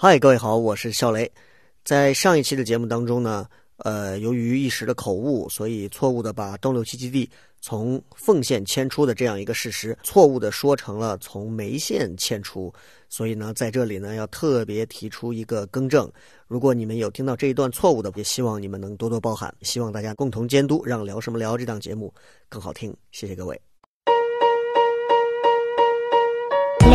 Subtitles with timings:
[0.00, 1.28] 嗨，各位好，我是笑雷。
[1.84, 7.28] 在上一期的节目当中呢，呃，由于一时的口误，所以错误的把东六七基地
[7.60, 12.72] 从凤县迁出的这样一个事实，错误的说成了从梅县迁出。
[13.08, 16.08] 所以呢，在这里呢，要特别提出一个更正。
[16.46, 19.52] 如果你们有听到这一段错误的，也希望你们能多多包涵。
[19.62, 22.14] 希望大家共同监督，让聊什么聊这档节目
[22.48, 22.96] 更好听。
[23.10, 23.60] 谢谢各位。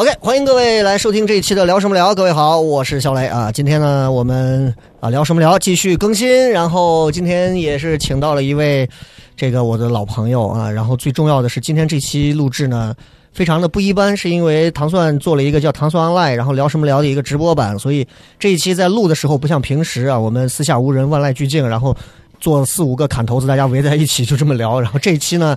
[0.00, 2.14] OK，欢迎各位来收听这一期的聊什么聊。
[2.14, 3.52] 各位好，我是小雷啊。
[3.52, 6.50] 今天呢，我们啊聊什么聊，继续更新。
[6.50, 8.88] 然后今天也是请到了一位
[9.36, 10.70] 这个我的老朋友啊。
[10.70, 12.94] 然后最重要的是，今天这期录制呢，
[13.34, 21.94] 非常的不一般，是因为糖蒜做了一个叫糖蒜 online，然后聊什么聊的一个直播版，所以这一期在录的时候不像平时啊，我们四下无人，万籁俱静，然后
[22.40, 24.80] 坐四五个砍头子，大家围在一起就这么聊。
[24.80, 25.54] 然后这一期呢。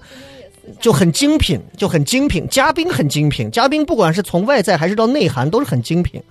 [0.79, 6.21] 就很精品，就很精品，嘉宾很精品，嘉宾不管是从外在还是到内涵都是很精品，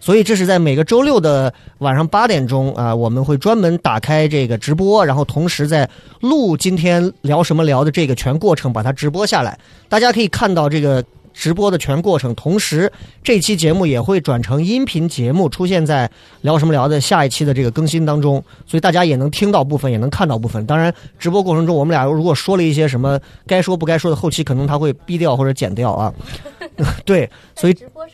[0.00, 5.88] 所以这是在每个周六的晚上八点钟啊，我们会专门打开这个直播，然后同时在
[6.20, 12.90] 录今天聊什么聊的这个全过程，把它直播下来，大家可以看到这个直播的全过程，同时
[13.22, 16.08] 这期节目也会转成音频节目，出现在
[16.42, 20.64] 聊什么聊的下一期的这个更新当中，所以大家也能听到部分，也能看到部分。
[20.64, 26.14] 当然，直播过程中我们俩如果说了一些什么该说不该说的，后期可能他会逼掉或者剪掉啊。
[27.04, 28.06] 对，所以直播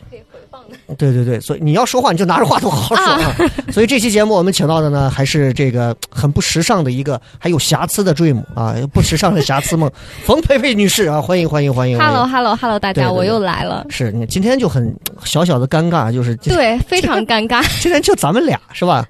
[0.97, 3.35] 对对对，所以你要说话你就拿着话筒好好说啊。
[3.71, 9.89] 所以这期节目我们请到的呢，还是这个很不时尚的一个还有瑕疵的 Dream 啊，不时尚的瑕疵梦，
[10.25, 11.97] 冯佩佩女士啊，欢迎欢迎欢迎。
[11.97, 13.85] Hello Hello Hello，大家，我又来了。
[13.89, 14.93] 是你今天就很
[15.23, 17.65] 小小的尴尬，就是对，非常尴尬。
[17.81, 19.07] 今天就咱们俩是吧？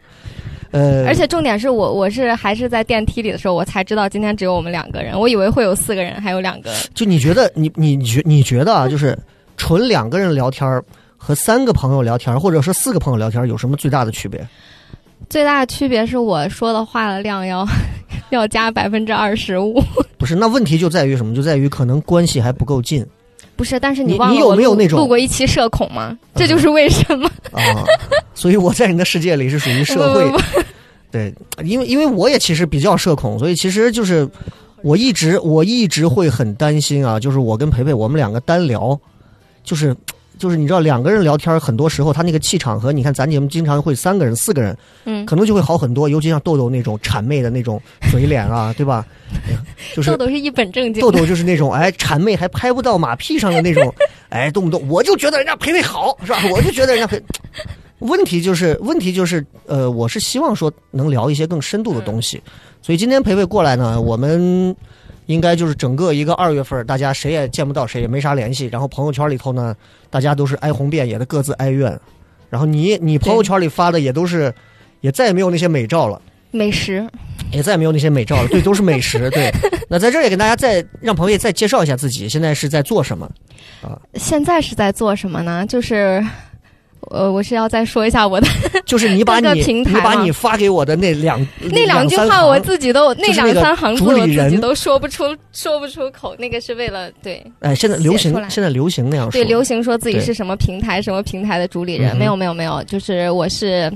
[0.72, 5.20] 呃，而且重点是我，我是还是在电梯里的时候，我才知道今天只有我们两个人。
[5.20, 6.72] 我以为会有四个人，还有两个。
[6.94, 9.18] 就你觉得你你你觉你觉得啊，就是
[9.58, 10.82] 纯两个人聊天儿
[11.24, 14.44] 和三个朋友聊天，或者说四个朋友聊天有什么最大的区别？
[15.30, 17.64] 最大的区别是我说的话的量要
[18.32, 19.80] 要加百分之二十五。
[20.18, 21.36] 不是，那问题就在于什么？
[21.36, 23.06] 就在于可能关系还不够近
[23.56, 26.18] 不是，但是你你有没有那种录过一期社恐吗？
[26.34, 27.30] 这就是为什么。
[27.52, 27.62] 啊，
[28.34, 30.64] 所以我在你的世界里是属于社会不不不
[31.12, 31.32] 对，
[31.64, 34.28] 因为因为我也其实比较社恐，所以其实就是
[34.82, 39.00] 我一直我一直会很担心啊，就是我跟培培我们两个单聊，
[39.64, 39.96] 就是
[40.42, 44.76] 就是你知道两个人聊天，很多时候他那个气场和你看咱节目经常会三个人四个人，
[45.06, 47.80] 嗯，可能就会好很多，尤其像豆豆那种谄媚的那种
[48.10, 49.06] 嘴脸啊，对吧？
[49.96, 51.00] 就是豆豆是一本正经。
[51.00, 53.94] 豆豆就是那种哎谄媚还拍不到马屁上的那种，
[54.30, 56.40] 哎动不动我就觉得人家培培好是吧？
[56.52, 57.22] 我就觉得人家培。
[58.00, 62.42] 问题就是问题就是呃，我是希望说能聊一些更深度的东西，
[62.82, 64.76] 所以今天培培过来呢，我们
[65.26, 69.76] 应该就是整个一个二月份，大家谁也见不到谁，也没啥联系，然后朋友圈里头呢，
[70.10, 72.00] 大家都是哀鸿遍野的各自哀怨，
[72.50, 74.54] 然后你你朋友圈里发的也都是，
[75.02, 76.22] 也再也没有那些美照了。
[76.54, 77.08] 美食，
[77.54, 79.30] 也再也没有那些美照了，对，都是美食。
[79.30, 79.50] 对，
[79.88, 83.26] 那在这儿也给大家再让朋友再介绍一下自己，现在是在做什么
[83.82, 83.98] 啊？
[84.16, 85.66] 现在是在做什么呢？
[85.66, 86.22] 就是，
[87.10, 88.48] 呃，我是要再说一下我的
[88.86, 96.36] 就是你把各你个平台把你发给我的那两那两句话，我自己都那两三行字我自己都说不出说不出口。
[96.38, 103.92] 那个是为了对哎，现在流行现在流行那样说，对流行说自己是什么平台什么平台的主理人，没有没有没有，就是我是，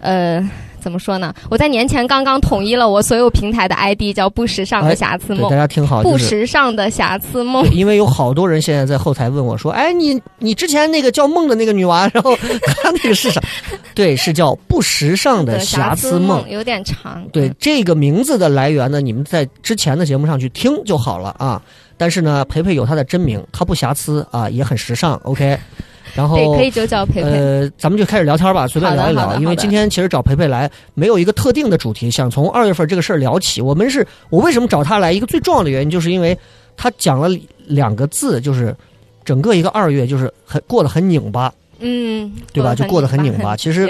[0.00, 0.46] 呃，
[0.82, 1.32] 怎么说呢？
[1.48, 6.26] 我在年前刚刚统一了我所有平台的 ID，叫不时尚的瑕疵梦对大，家听好，不就是。
[6.26, 7.70] 时尚的瑕疵梦。
[7.72, 13.40] 因为有好多人现在在后台问我说：“哎，你你之前那个叫梦的那个女娃， 然后她那个是啥？
[13.94, 16.44] 对，是叫不时尚的瑕疵梦。
[16.48, 17.24] 有点长。
[17.32, 21.62] 对嗯这个名字的来源呢，你们在之前的节目上去听就好了啊。
[21.96, 25.14] 但是呢，培培有她的真名，她不瑕疵啊，也很时尚。
[25.22, 25.56] OK，
[26.14, 27.30] 然后对，可以就叫培培。
[27.30, 29.36] 呃，咱们就开始聊天吧，随便聊一聊。
[29.38, 33.60] 因为今天其实找培培来没有一个特定的主题，想从二月份这个事儿聊起。
[33.60, 35.12] 我们是我为什么找他来？
[35.12, 36.36] 一个最重要的原因，就是因为
[36.76, 37.28] 他讲了
[37.66, 38.74] 两个字，就是
[39.24, 42.74] 整个一个二月就是很过得很拧巴，嗯，对吧？
[42.74, 43.56] 就过得很拧巴。
[43.56, 43.86] 其实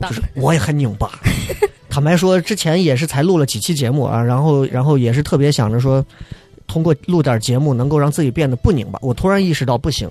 [0.00, 0.12] 就。
[0.12, 1.10] 是我也很拧巴。
[1.90, 6.04] 坦白说，之前也是才录了几期节目啊，然后然后也是特别想着说，
[6.66, 8.98] 通过录点节目能够让自己变得不拧巴。
[9.02, 10.08] 我突然意识到不行，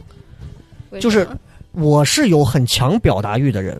[0.99, 1.25] 就是
[1.77, 3.79] 我是有很强表达欲的人。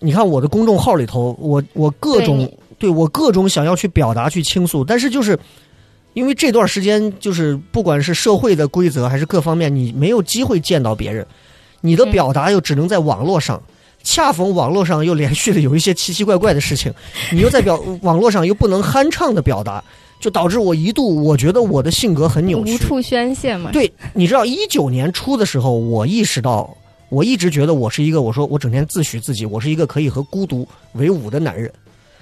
[0.00, 5.38] 你看我的公众号里头，我我各种对对我各种想要去表达、去倾诉，但是就是
[6.14, 11.26] 因为这段时间，就是不管是社会的规则还是各方面，你没有机会见到别人，
[11.80, 13.62] 你的嗯表达又只能在网络上。
[14.04, 16.92] 恰逢网络上又连续的有一些奇奇怪怪的事情，
[17.30, 19.82] 你又在表 网络上又不能酣畅的表达，
[20.18, 22.74] 就导致我一度我觉得我的性格很扭曲。
[22.74, 23.70] 无处宣泄嘛。
[23.70, 26.76] 对，你知道一九年初的时候，我意识到，
[27.12, 31.70] 我一直觉得我是一个，我说我整天自诩自己，我是一个可以和孤独为伍的男人，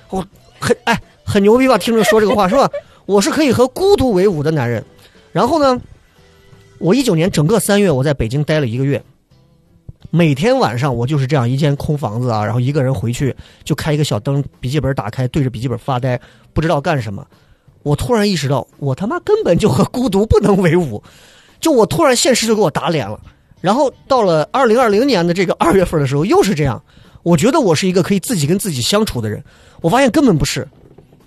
[0.09, 0.27] 我
[0.59, 1.79] 很哎很牛逼吧？
[1.79, 2.69] 听着说这个话是吧？
[3.07, 4.85] 我是可以和孤独为伍的男人。
[5.31, 5.81] 然后呢，
[6.79, 9.01] 我一九年整个三月我在北京待了一个月，
[10.11, 13.33] 每天晚上我就是这样一间空房子啊，然后一个人回去
[13.63, 16.21] 就开一个小灯，笔记本打开，对着笔记本发呆，
[16.53, 17.25] 不知道干什么。
[17.85, 21.01] 我突然意识到，我他妈根本就和孤独不能为伍。
[21.61, 23.21] 就我突然现实就给我打脸了。
[23.61, 26.83] 然后到了二零二零年的这个二月份的时候，又是这样。
[27.23, 29.43] 我觉得我是一个可以自己跟自己相处的人，
[29.83, 30.67] 我发现根本不是。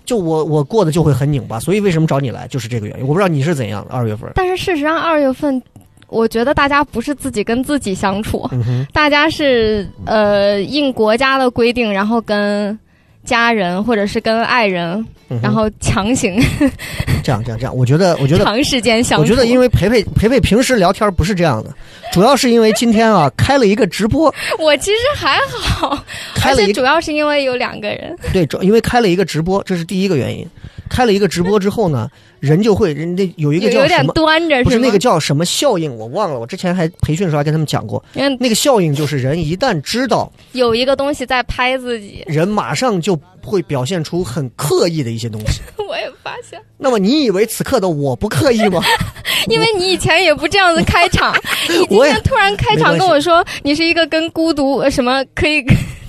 [0.05, 3.03] 就我我过得就会很拧巴，所以为什么找你来就是这个原因。
[3.03, 4.29] 我不知道你是怎样的二月份。
[4.35, 5.61] 但是事实上，二月份，
[6.09, 12.77] 我觉得大家不是自己跟自己相处，嗯，大家是呃应国家的规定，然后跟
[13.23, 16.37] 家人或者是跟爱人，嗯然后强行
[17.23, 19.21] 这样这样这样，我觉得我觉得长时间相处。
[19.21, 21.73] 我觉得，因为培培培培平时聊天不是这样的，
[22.11, 25.97] 主要是因为今天啊开了一个直播，我其实还好，
[26.35, 28.15] 开了一个主要是因为有两个人。
[28.33, 30.45] 对，主因为开了一个直播，这是第一个原因。
[30.93, 32.07] 开了一个直播之后呢，
[32.39, 34.13] 人就会人那有一个有有点叫什么？
[34.13, 36.39] 端着，吗不是那个叫什么效应，我忘了。
[36.39, 38.03] 我之前还培训的时候还跟他们讲过，
[38.39, 45.61] 那个效应就是人一旦知道，有一个东西在拍自己，人马上就会表现出很刻意的一些东西。
[45.89, 48.83] 我也发现，那么你以为此刻的我不刻意吗？
[49.49, 51.35] 因为你以前也不这样子开场，
[51.67, 55.61] 你今天突然开场跟我说你是一个跟孤独呃什么可以，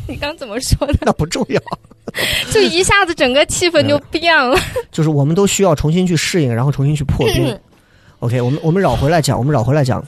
[0.08, 0.94] 你刚怎么说的？
[1.02, 1.60] 那不重要，
[2.52, 4.56] 就一下子整个气氛就变了。
[4.92, 7.58] 就是我们都需要重新去适应，然后重新去破冰。
[8.20, 10.02] OK，我们我们绕回来讲，我们绕回来讲，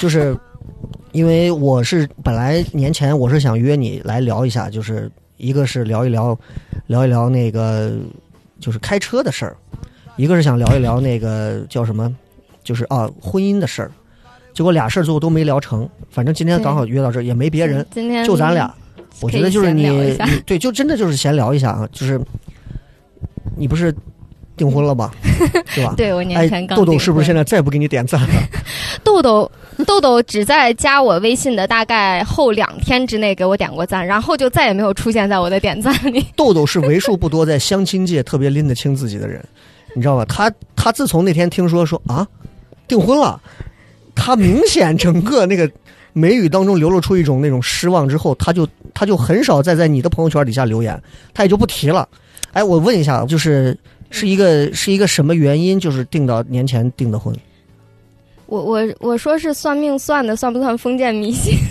[0.00, 0.36] 就是
[1.12, 6.36] 因为我是本来年前我是想约你来聊一下，就是一个是聊一聊
[6.86, 7.92] 聊一聊那个
[8.60, 9.56] 就是开车的事儿，
[10.16, 12.14] 一个是想聊一聊那个叫什么，
[12.64, 13.90] 就是啊婚姻的事儿。
[14.52, 18.74] 结果俩事儿最后都没聊成，反正今天刚好约到这儿，也没别人，今天就咱俩。
[19.20, 19.84] 我觉得就是你
[20.46, 22.20] 对，就真的就是闲聊一下啊，就是
[23.56, 23.94] 你不是
[24.56, 25.10] 订婚了吗？
[25.74, 25.94] 对吧？
[25.96, 28.28] 对我年哎前，刚豆豆是不是现在再也不给你点赞了？
[29.02, 29.50] 豆豆
[29.86, 36.24] 豆豆只在加我微信的大概后两天之内给我点过赞，然后就再也没有出现在我的点赞里。
[36.36, 39.42] 豆豆是为数不多在相亲界特别拎得清自己的人，
[39.94, 40.24] 你知道吧？
[40.26, 42.26] 他他自从那天听说说啊
[42.86, 43.40] 订婚了，
[44.14, 45.70] 他明显整个那个
[46.12, 51.00] 眉宇当中流露出一种那种失望之后，他就他就很少再在你的朋友圈底下留言，
[51.32, 52.08] 他也就不提了。
[52.52, 53.76] 哎，我问一下，就是
[54.10, 57.34] 是一个是一个什么原因，就是定到年前订的婚？
[58.46, 61.54] 我我我说是算命算的，算不算封建迷信？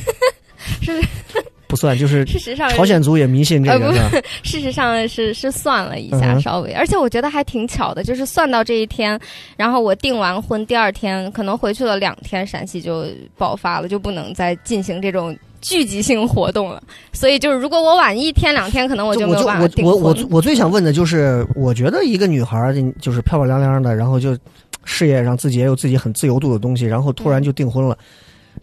[1.69, 4.09] 不算，就是事实上朝鲜族也迷信这个，是吧？
[4.41, 9.17] 事实上是是算了一下稍微，而且我觉得还挺巧的，就是算到这一天，
[9.55, 13.05] 然后我订完婚第二天，可能回去了两天，陕西就
[13.37, 16.81] 爆发了，就不能再进行这种聚集性活动了。
[17.13, 20.27] 所以就是如果我晚一天两天，可能我就没有办法我就我我我。
[20.31, 24.35] 我最想问的就是，我觉得一个女孩儿就是漂漂亮亮的，然后就
[24.85, 27.95] 事业上自己也有自己很自由度的东西，然后突然就订婚了。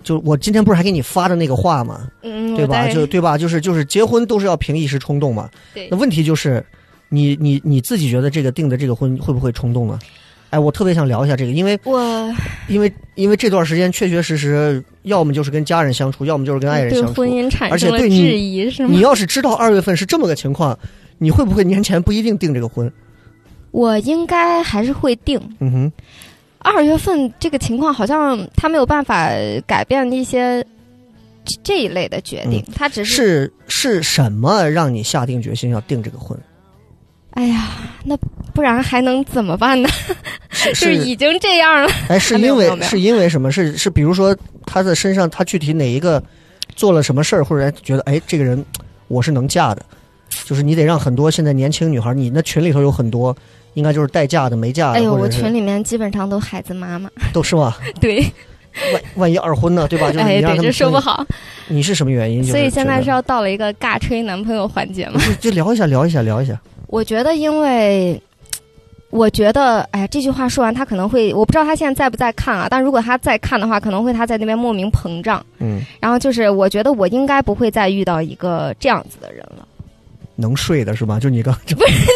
[0.06, 2.06] 就我今天不是还给你发的那个话吗？
[2.22, 2.86] 嗯，对吧？
[2.86, 3.36] 就对吧？
[3.36, 5.50] 就是就是结婚都是要凭一时冲动嘛。
[5.74, 6.64] 对那问题就是，
[7.08, 9.98] 你你你自己觉得这个订的这个婚会不会冲动呢？
[10.50, 12.32] 哎，我特别想聊一下这个，因为我
[12.68, 17.22] 因为因为这段时间确确实实，要么就是跟家人相处，要么就是跟爱人相处。
[17.22, 19.00] 婚姻产生了质疑，是吗你？
[19.00, 20.78] 要是知道二月份是这么个情况，
[21.18, 22.90] 你会不会年前不一定订这个婚？
[23.72, 25.38] 我应该还是会定。
[25.58, 25.92] 嗯哼，
[26.58, 29.30] 二月份这个情况好像他没有办法
[29.66, 30.64] 改变一些
[31.44, 36.38] 这这一类的决定，他只是是什么让你下定决心要订这个婚？
[37.32, 37.68] 哎呀，
[38.02, 38.16] 那
[38.54, 39.88] 不然还能怎么办呢？
[40.48, 41.90] 是就是已经这样了。
[42.08, 43.52] 哎，是因为是因为什么？
[43.52, 44.34] 是是比如说
[44.64, 46.22] 他的身上他具体哪一个
[46.74, 48.64] 做了什么事儿，或者觉得哎这个人
[49.08, 49.84] 我是能嫁的，
[50.46, 53.36] 就是你得让很多现在年轻女孩，你那群里头有很多
[53.76, 57.10] 应该就是代嫁的没嫁的，哎呦，我群里面基本上都孩子妈妈。
[57.32, 57.74] 都是吗？
[58.00, 58.24] 对，
[58.92, 60.08] 万万一二婚呢，对吧？
[60.12, 61.24] 就是哎，对，你这说不好。
[61.68, 62.42] 你是什么原因？
[62.42, 65.20] 所以现在是要到了一个尬吹男朋友环节吗？
[65.40, 66.58] 就就聊一下聊一下聊一下。
[66.86, 68.18] 我觉得，因为
[69.10, 72.66] 我觉得，哎呀，这句话说完，他可能会，我不知道他现在在不在看啊。
[72.70, 75.44] 但如果他在看的话，可能会他在那边莫名膨胀。
[75.58, 79.68] 嗯，然后就是，我觉得我应该不会再遇到一个这样子的人了。
[80.38, 81.18] 能睡的是吧？
[81.18, 81.92] 就你刚不是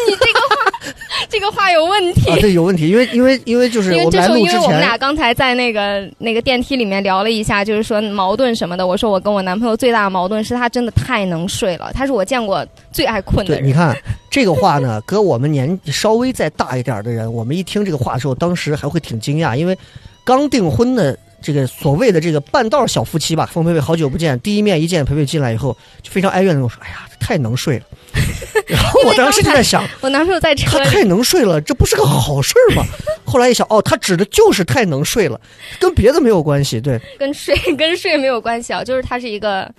[1.29, 2.29] 这个话，有问题。
[2.29, 8.85] 啊，对，有问题，因为因为因为就是我来录之因为我们俩，刚才在那个那个电梯里面聊了一下，就是说矛盾什么的。
[8.85, 13.69] 我说我跟我男朋友最大的矛盾是他真的太能睡了，他是我见过最爱困的对，人。
[13.69, 13.95] 你看
[14.29, 19.77] 这个话呢，搁我们年纪稍微再大一点的人，我们一听这个话的时候，当时还会挺惊讶，因为
[20.23, 27.85] 刚订婚的这个所谓的这个半道小夫妻吧，冯培培好久不见，第一面一见培培进来以后，就非常哀怨的跟我说：“哎呀，太能睡了。”
[28.67, 32.83] 然后我当时就在想，我男朋友在车里，他太能睡了，这不是个好事儿吗？
[33.25, 35.39] 后来一想，哦，他指的就是太能睡了，
[35.79, 36.79] 跟别的没有关系。
[36.79, 39.69] 对，跟睡 跟睡没有关系啊，就是他是一个，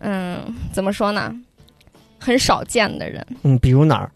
[0.00, 1.34] 嗯，怎么说呢，
[2.18, 4.10] 很少见的人，嗯，比如哪儿？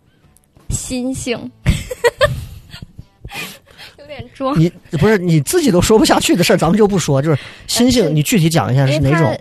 [0.70, 1.72] 心性，有
[4.14, 4.58] 点装。
[4.58, 7.20] 你不是你自己都说不下去的事儿，咱们就不说。
[7.20, 9.36] 就是心性，你具体讲一下是哪种？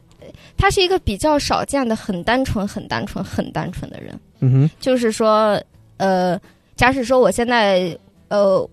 [0.56, 4.20] 他是一个比较少见的、很单纯、很单纯、很单纯的人。
[4.39, 5.60] 嗯哼，就是说，
[5.98, 6.39] 呃，
[6.75, 8.70] 假使说我现在，呃，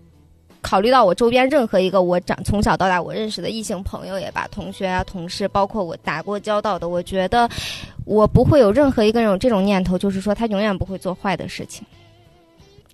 [0.61, 7.49] 考虑到我周边任何一个我长从小到大我认识的异性朋友也罢，同学啊、同事，包括我打过交道的，我觉得
[8.05, 11.83] 我不会有任何一个人有这种念头，就是说他永远不会做坏的事情。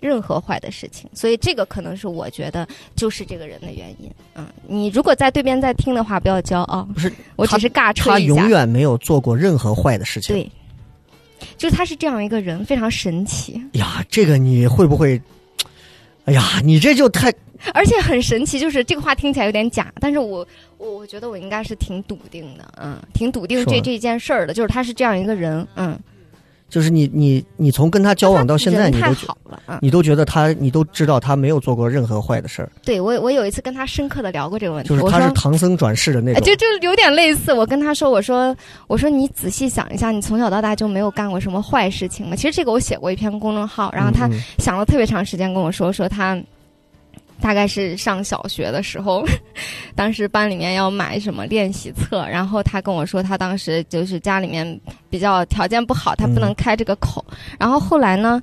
[0.00, 4.10] 任何坏的事情，所以这个可能是我觉得就是这个人的原因。
[4.34, 6.82] 嗯，你如果在对面在听的话，不要骄傲。
[6.94, 8.34] 不是，我只是尬吹他一下。
[8.34, 10.36] 永远没有做过任何坏的事情。
[10.36, 10.50] 对，
[11.56, 15.20] 就是他是这样一个人，非常神奇，呀，这个你会不会？
[16.24, 17.32] 哎呀，你这就太
[17.72, 18.60] 而且很神奇。
[18.60, 24.52] 就是这个话听起来有点假，但是我我我觉得我应该是挺笃定的，嗯，挺笃定这这件事儿的。
[24.52, 25.98] 就是他是这样一个人，嗯，
[26.68, 35.02] 就是你你你从跟他交往到现在，你都觉好了，啊，你都觉得他，你都知道他没有做过任何坏的事儿，对我我有一次跟他深刻的聊过这个问题，就是。
[35.08, 36.44] 他是唐僧转世的那哎，种。
[36.44, 37.52] 就就有点类似。
[37.52, 38.54] 我跟他说：“我说，
[38.88, 46.38] 我说你仔细想一下，你从小到大就没有干过什么坏事情吗？”其实这个我写过一篇公众号，然后他想了特别长时间跟我说，说他
[47.40, 49.24] 大概是上小学的时候，
[49.94, 57.24] 当时班里面要买什么练习册，然后他跟我说，他当时就是家里面比较条件不好，他不能开这个口。
[57.58, 58.40] 然后后来呢，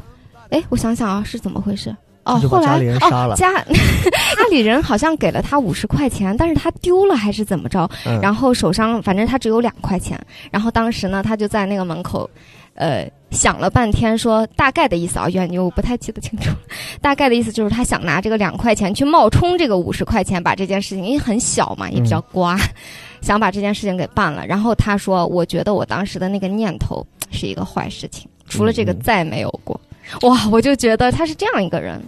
[0.50, 1.96] 哎，我想想啊，是怎么回事？
[2.24, 7.88] 哦后来哦，家 家里人好像给了他五十块钱，但是他丢了还是怎么着？
[8.04, 12.28] 嗯然后手上反正他只有两块钱，然后当时呢，他就在那个门口，
[12.76, 16.52] 呃，想了半天说，大概的意思啊，远我不太记得清楚，
[17.02, 22.58] 大概的意思就是他想拿这个两块钱去冒充这个五十块钱，把这件事情，因为很小嘛，也比较瓜，
[23.22, 24.46] 想把这件事情给办了。
[24.46, 29.80] 然后他说，我觉得我当时的那个念头是一个坏事情，除了这个再没有过。
[30.22, 32.00] 哇，我就觉得他是这样一个人，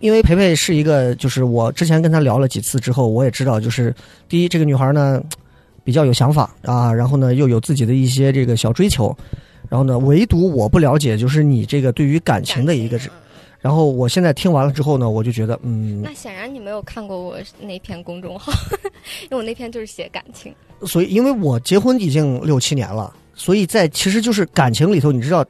[0.00, 3.94] 因为培培是一个，就是我之前跟他聊了几次之后，我也知道，就是
[4.28, 5.22] 第一，这个女孩呢
[5.84, 9.16] 比较有想法啊，然后呢又有自己的一些这个小追求，
[9.68, 12.98] 然后呢，唯独我不了解，就是你这个对于感情的一个，
[13.60, 18.52] 然后我现在听完了之后呢，我就觉得，嗯，那显然你没有看过我那篇公众号，
[19.24, 20.54] 因为我那篇就是写感情。
[20.82, 25.44] 所以因为我结婚已经六七年了，所以在其实就是感情里头，你知道。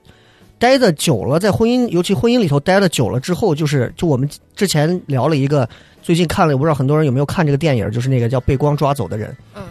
[0.57, 5.69] 待的久了，在婚姻，尤其婚姻里头待的久了之后，就是就我们之前聊了一个，
[6.01, 9.63] 最近看了，我不知道很多人有没有看这个电影，就是那个叫《被光抓走的人》，嗯，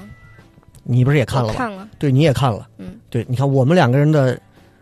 [0.83, 1.55] 你不是也看了吗？
[1.57, 2.67] 看了，对，你也看了。
[2.77, 4.39] 嗯，对，你看我们两个人的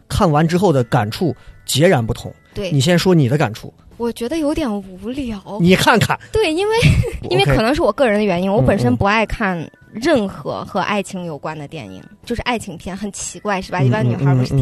[0.08, 2.34] 看完之后的感触截然不同。
[2.54, 5.42] 对，你先说你的感触，我觉得有点无聊。
[5.62, 6.76] 你看看，对，因为
[7.30, 9.58] 因为可能是我个人的原因，我本身不爱看
[9.94, 13.82] 任何和爱情有关的电影，就是爱情片，很奇怪是吧？
[13.82, 14.54] 一般女孩不是，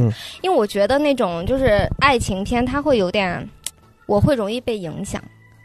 [0.42, 3.48] 因为我觉得那种就是爱情片，它会有点，
[4.06, 5.20] 我会容易被影响，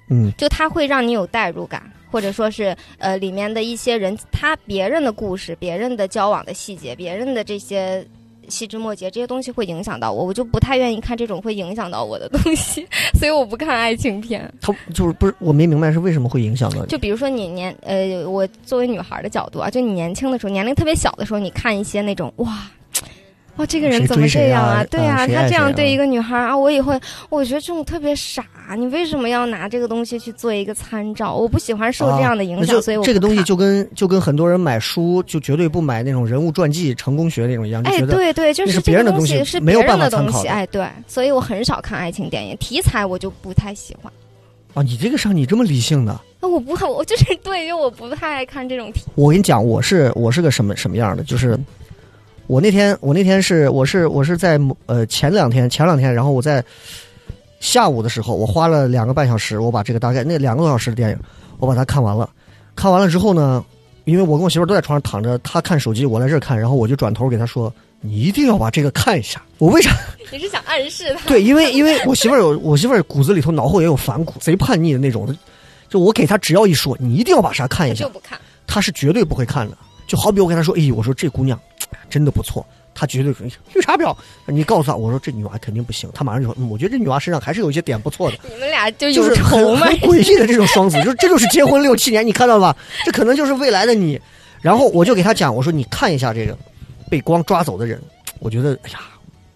[0.09, 1.83] 嗯就它会让你有代入感。
[2.15, 8.07] 或者说是呃里面的一些人，他别人的故事、别人的交往的细节、别人的这些
[8.49, 12.87] 细枝末节，这些东西会影响到我，我就不太愿意看这种会影响到我的东西，
[13.19, 14.49] 所以我不看爱情片。
[14.61, 16.87] 他就是不是我没明白是为什么会影响到你。
[16.87, 22.71] 就比如说你年呃，我作为女孩的角度啊，就你年轻的时候，年龄特别小的时候，你看一些那种哇。
[23.57, 24.85] 哇，这个人怎么这样啊？
[24.91, 28.45] 对啊，啊他这样对一个女孩啊，我也会，我觉得这种特别傻。
[28.77, 31.35] 你为什么要拿这个东西去做一个参照？
[31.35, 44.13] 我不喜欢受这样的影响，啊所以我这个东西就跟就跟很多人买书就绝对不买那种人物传记、成功学那种一样，就哎，对对，就是这个别人的东西西是没有别人办法参的东西，考的哎，对，所以我很少看爱情电影，题材我就不太喜欢。
[44.73, 49.03] 啊，你这个上你这么理性的，那我不，我就是对，因为我不太爱看这种题。
[49.15, 51.57] 我跟你讲，我是我是个什么什么样的，就是
[52.47, 56.63] 我那天我那天是我是我是在呃前两天前两天，然后我在
[57.61, 61.19] 下午的时候，我花了两个半小时，我把这个大概那两个多小时的电影，
[61.59, 62.29] 我把它看完了。
[62.77, 63.65] 看完了之后呢，
[64.05, 67.73] 因为我跟我媳妇都在床上躺着，她看手机，我在这儿看，然后我就转头给她说
[68.03, 69.97] ：“你一定要把这个看一下。”我为啥？
[70.31, 71.29] 你是想暗示她？
[71.29, 75.35] 对，因为因为我媳妇儿有我媳妇儿骨子里头脑后也有反骨，贼叛逆的那种。
[75.89, 78.39] 就我给她只要一说，你一定要把啥看一下就，不看。
[78.67, 79.79] 她是绝对不会看的。
[80.07, 81.59] 就好比我跟她说：“哎，我说这姑娘
[82.09, 82.65] 真的不错。”
[82.97, 83.45] 他绝对说
[83.75, 86.09] ：“绿茶婊。”你告诉他，我说这女娃肯定不行。
[86.15, 90.11] 他马上就说：“嗯，我觉得这女娃身上还是有一些点不错的。”你们俩就就是有仇吗很很？
[90.11, 92.77] 诡异的这种双子，就是这就是结婚六七年，你看到了吧？
[93.05, 94.21] 这可能就是未来的你。
[94.63, 96.57] 然后我就给他讲，我说你看一下这个
[97.11, 98.01] 被光抓走的人，
[98.39, 99.01] 我觉得哎呀，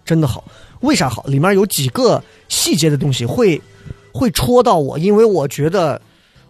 [0.03, 0.43] 真的好。
[0.81, 1.23] 为啥好？
[1.23, 3.61] 里面有几个细节的东西会
[4.13, 6.01] 会戳到我，因为我觉得，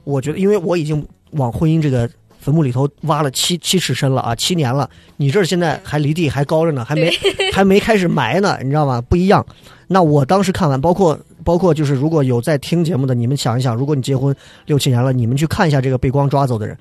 [0.03, 4.89] 我觉得，因为我已经往婚姻这个坟墓里头挖了七七尺深了啊，七年了。
[5.17, 7.11] 你这儿现在还离地还高着呢，还没
[7.53, 9.01] 还没开始埋呢，你知道吗？
[9.01, 9.45] 不一样。
[9.87, 16.77] 那我当时看完，包括包括就是如果有在听节目的，你们想一想，如果你结婚六七年了，你们去看一下这个被光抓走的人，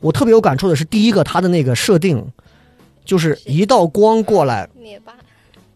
[0.00, 2.24] 我特别有感触的是，第一个他的那个设定，
[3.04, 5.12] 就是一道光过来灭霸，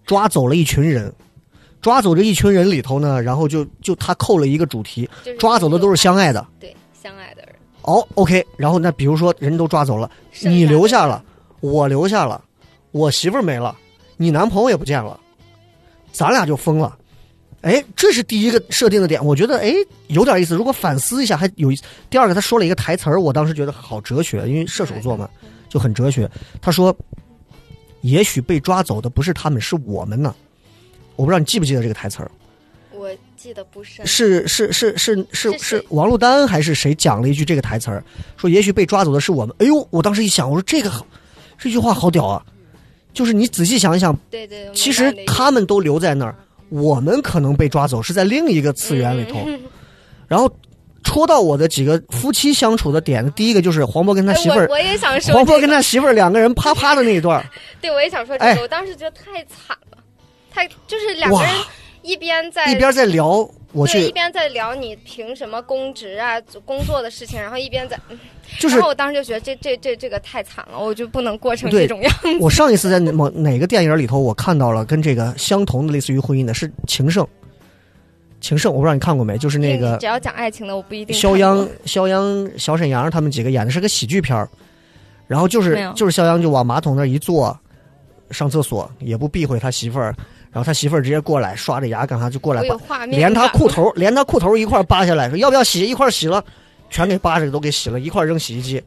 [0.07, 1.13] 抓走了一群人，
[1.83, 5.09] 抓走这一群人里头呢，然后就就他扣了一个主题，
[5.39, 6.45] 抓走的都是相爱的。
[7.87, 11.25] 哦，OK，然后那比如说人都抓走了，你留下了，
[11.61, 12.43] 我留下了，
[12.91, 13.77] 我媳妇儿没了，
[14.17, 15.19] 你男朋友也不见了，
[16.13, 16.99] 咱俩就疯了。
[17.63, 19.73] 哎，这是第一个设定的点，我觉得哎
[20.09, 20.55] 有点意思。
[20.55, 21.83] 如果反思一下，还有意思。
[22.11, 25.29] 第二个，他说了一个台词儿，我当时觉得好哲学，因为射手座嘛，
[25.69, 26.31] 就很哲学。
[26.61, 26.97] 他说
[28.03, 30.35] ：“也许被抓走的不是他们，是我们呢。”
[31.17, 32.46] 我不知道你记不记得这个台词儿，我
[33.37, 34.05] 记得不深。
[34.07, 38.03] 是是是是是是是王珞丹还是谁讲了一句这个台词儿，
[38.37, 39.55] 说也许被抓走的是我们。
[39.59, 41.07] 哎呦，我当时一想，我说这个好，
[41.59, 42.43] 这句话好屌啊！
[43.13, 46.35] 就是你仔细想一想，对对，其实他们都留在那儿，
[46.69, 49.43] 我们可能被抓走是在另一个次元里头。
[49.47, 49.61] 嗯
[50.29, 50.51] 然后
[51.05, 57.47] 戳到我的几个夫妻相处的点，第一个就是黄渤跟他媳妇儿哎我，也想说、黄渤跟他媳妇儿两个人啪啪的那一段儿，
[57.81, 59.99] 对，我也想说这个，哎我当时觉得太惨了，
[60.51, 61.67] 太就是两个人哇，
[62.07, 67.99] 一边在一边在聊我对，一，边在聊你凭什么公职啊、工作的事情，然后一边在，
[68.59, 72.39] 就是然后我当时就觉得这这这这个太惨了，我就不能过成这种样子。
[72.41, 77.25] 我上一次在某哪个电影里头，我看到了跟这个相同的类似于婚姻的是《情圣》，
[78.41, 84.49] 《情圣》我不知道你看过没，就是那个只要讲爱情的，我不一定肖央、肖央、小沈阳他们几个演的是个喜剧片儿，
[85.27, 87.59] 然后就是就是肖央就往马桶那一坐，
[88.31, 90.15] 上厕所也不避讳他媳妇儿，
[90.57, 92.63] 然后他媳妇儿直接过来刷着牙干啥就过来
[93.09, 96.43] 连他裤头连他裤头一块儿扒下来，说要不要洗，一块儿洗了，
[96.89, 98.83] 全给扒着都给洗了，一块儿扔洗衣机，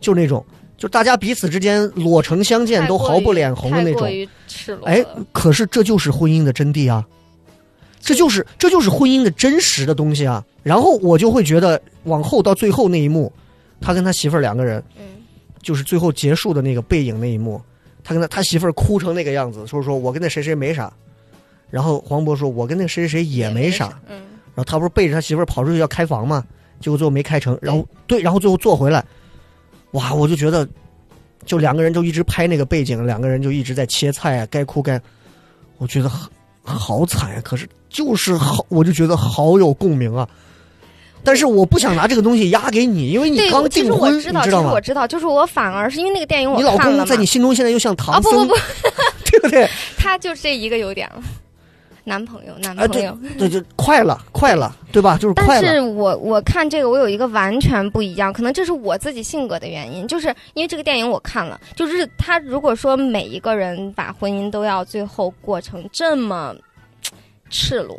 [0.00, 4.06] 就那种，就大家彼此之间裸诚相见都毫不脸红的那种。
[4.84, 7.04] 哎，可是这就是婚姻的真谛啊，
[8.00, 10.44] 这就是这就是婚姻的真实的东西啊。
[10.62, 13.32] 然后我就会觉得，往后到最后那一幕，
[13.80, 15.02] 他跟他媳妇儿两个人，嗯，
[15.62, 17.60] 就是最后结束的那个背影那一幕，
[18.04, 20.92] 他跟他他媳妇儿哭成那个样子，说说我跟那谁谁没啥，
[21.70, 23.98] 然后黄渤说，我跟那个谁谁谁也没啥，。
[24.08, 24.16] 嗯，
[24.54, 26.44] 然后他不是背着他媳妇儿跑出去要开房嘛，
[26.80, 29.04] 结果最后没开成，然后对，然后最后坐回来，
[29.92, 30.66] 哇，我就觉得，
[31.44, 35.00] 就两个人就一直拍那个背景，两个人就一直在切菜啊，该哭该，
[35.78, 36.28] 我觉得好
[36.62, 40.28] 好惨呀、可是就是好，我就觉得好有共鸣啊。
[41.24, 44.80] 但是我不想拿这个东西压给你，因为你对，刚订婚，知道，其你知道吗实我？
[44.80, 48.60] 知道，就是我反而是因为那个电影我你老看了在你心中现在又像唐啊不僧，不不，
[49.28, 49.68] 对不对？
[49.98, 51.20] 他就这一个优点了，
[52.08, 53.16] 男朋友，男朋友。
[53.38, 55.18] 对，就快了，快了，对吧？
[55.18, 55.68] 就是但快了。
[55.68, 66.54] 是我我看这个，我有一个完全不一样，可能这是我自己性格的原因，就是因为这个电影我看了，就是他如果说每一个人把婚姻都要最后过成这么
[67.50, 67.96] 赤裸，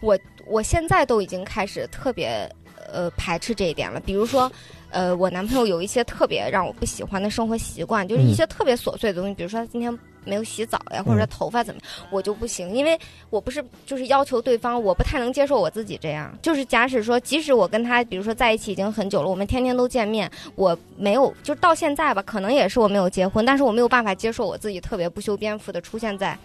[0.00, 2.48] 我我现在都已经开始特别
[2.92, 3.98] 呃排斥这一点了。
[4.00, 4.50] 比如说，
[4.90, 9.96] 呃，我男朋友有一些特别让我不喜欢的生活习惯，就是一些特别琐碎的东西，比如说他今天
[10.28, 12.98] 没有洗澡呀，或者他头发怎么样，我就不行，因为
[13.30, 16.30] 我不是就是要求对方，我不太能接受我自己这样。
[16.42, 26.38] 就是假使说，即使我跟他，比如说在一起已经很久了，我们天天都见面，我没有就到现在吧，可能也是我没有结婚，但是我没有办法接受我自己特别不修边幅的出现在，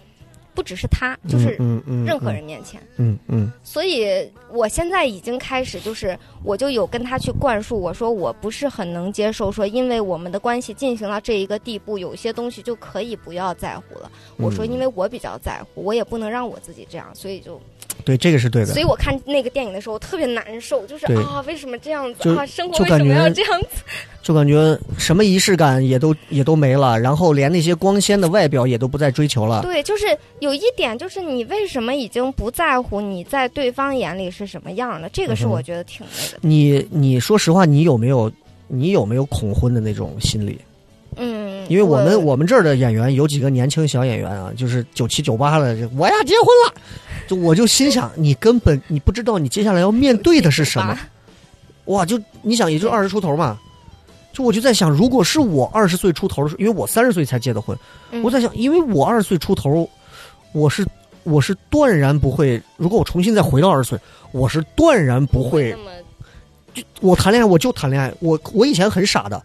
[0.53, 1.57] 不只是他，就是
[2.05, 2.81] 任何人面前。
[2.97, 14.11] 嗯，嗯所以我现在已经开始，就是我就有跟他去灌输，我说我不是很能接受，说因为我们的关系进行到这一个地步，有些东西就可以不要在乎了。
[14.37, 18.81] 我说嗯因为我比较在乎，我也不能让我自己这样，所以就嗯，对，这个是对的所。
[18.81, 22.45] 以我看那个电影的时候我特别难受，就是啊，为什么这样子啊？
[22.45, 23.83] 生活为什么要这样子？
[24.23, 29.61] 就感觉什么仪式感也都也都没了，然后连那些光鲜的外表也都不再追求了。
[29.61, 30.05] 对，就是
[30.39, 35.09] 有一点，就是你为什么已经不在乎你在对方眼里是什么样了？
[35.09, 36.39] 这个是我觉得挺那个的。
[36.41, 38.31] 你你说实话，你有没有
[38.67, 40.57] 你有没有恐婚的那种心理？
[41.17, 46.81] 嗯，因为我们我我们这儿的演员有几个年轻小演员啊，就是九七九八的，就我要结婚了，
[47.27, 50.97] 就我就心想，你根本你不知道你接下来要面对的是什么。
[51.85, 53.59] 哇，就你想，也就二十出头嘛，
[54.33, 57.77] 就我就在想，如果是我二十岁出头的时候，因为我三十岁才结的婚，
[58.11, 59.87] 嗯我在想，因为我二十岁出头，
[60.51, 60.85] 我是
[61.23, 63.99] 我是断然不会，如果我重新再回到二十岁，
[64.31, 65.73] 我是断然不会
[66.73, 69.39] 就我谈恋爱我就谈恋爱，我我以前很傻的，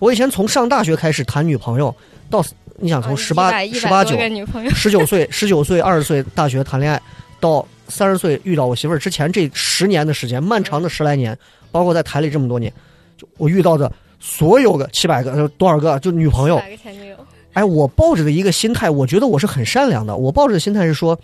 [0.00, 1.94] 我以前从上大学开始谈女朋友，
[2.30, 2.42] 到
[2.78, 7.00] 你想从啊十八100十八九100多个女朋友，十九岁十九岁二十岁大学谈恋爱，
[7.38, 11.38] 到三十岁遇到我媳妇儿之前这十年的时间，漫长的十来年，
[11.70, 12.72] 包括在台里这么多年，
[13.18, 13.92] 就我遇到的
[14.26, 17.16] 所有个七百个呃多少个就女朋友，百个前女友，
[17.52, 20.16] 哎，我抱着的一个心态，我觉得我是很善良的。
[20.16, 21.16] 我抱着的心态是说，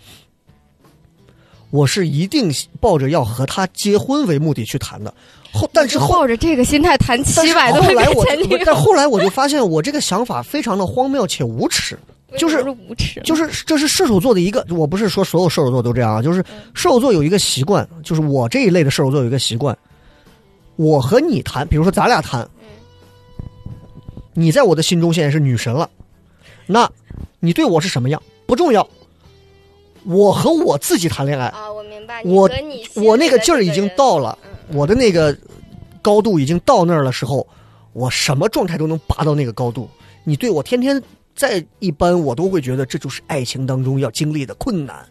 [1.71, 5.11] 我是一定抱着要和他结婚为目的去谈的。
[5.51, 11.97] 后，但是后，抱着这个心态谈七百多来我个前女，友，但后来我就发现，我这个想法非常的荒谬且无耻。
[12.37, 12.63] 就是
[13.25, 16.39] 就是这是射手座的一个，我不是说所有射手座都这样啊，就是
[16.73, 19.77] 射手座有一个习惯，就是我这一类的射手座有一个习惯，
[20.77, 22.47] 我和你谈，比如说咱俩谈，
[24.33, 25.89] 你在我的心中现在是女神了，
[26.65, 26.89] 那
[27.39, 28.87] 你对我是什么样不重要，
[30.03, 32.49] 我和我自己谈恋爱，啊，我明白，我
[32.95, 34.77] 我那个劲儿已经到了，嗯。
[34.77, 35.37] 我的那个
[36.01, 37.45] 高度已经到那儿的时候，
[37.93, 39.89] 我什么状态都能拔到那个高度。
[40.23, 41.01] 你对我天天
[41.35, 45.05] 在一般，我都会觉得这就是爱情当中要经历的困难。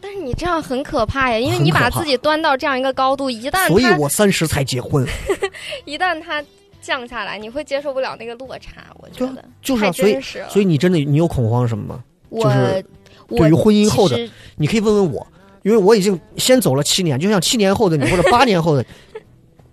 [0.00, 5.06] 但是你这样很可怕呀，因为你把自己端到这样一个高度，一旦所以我三十才结婚，
[5.84, 6.42] 一旦他
[6.86, 8.86] 降下来，你会接受不了那个落差。
[8.98, 10.20] 我觉得就是啊，所以。
[10.48, 12.04] 所以你真的你有恐慌什么吗？
[12.28, 12.84] 我就是
[13.28, 14.16] 对于婚姻后的
[14.56, 15.26] 你可以问问我，
[15.62, 18.84] 因为我已经先走了七年，就像七年后的你或者八年后的，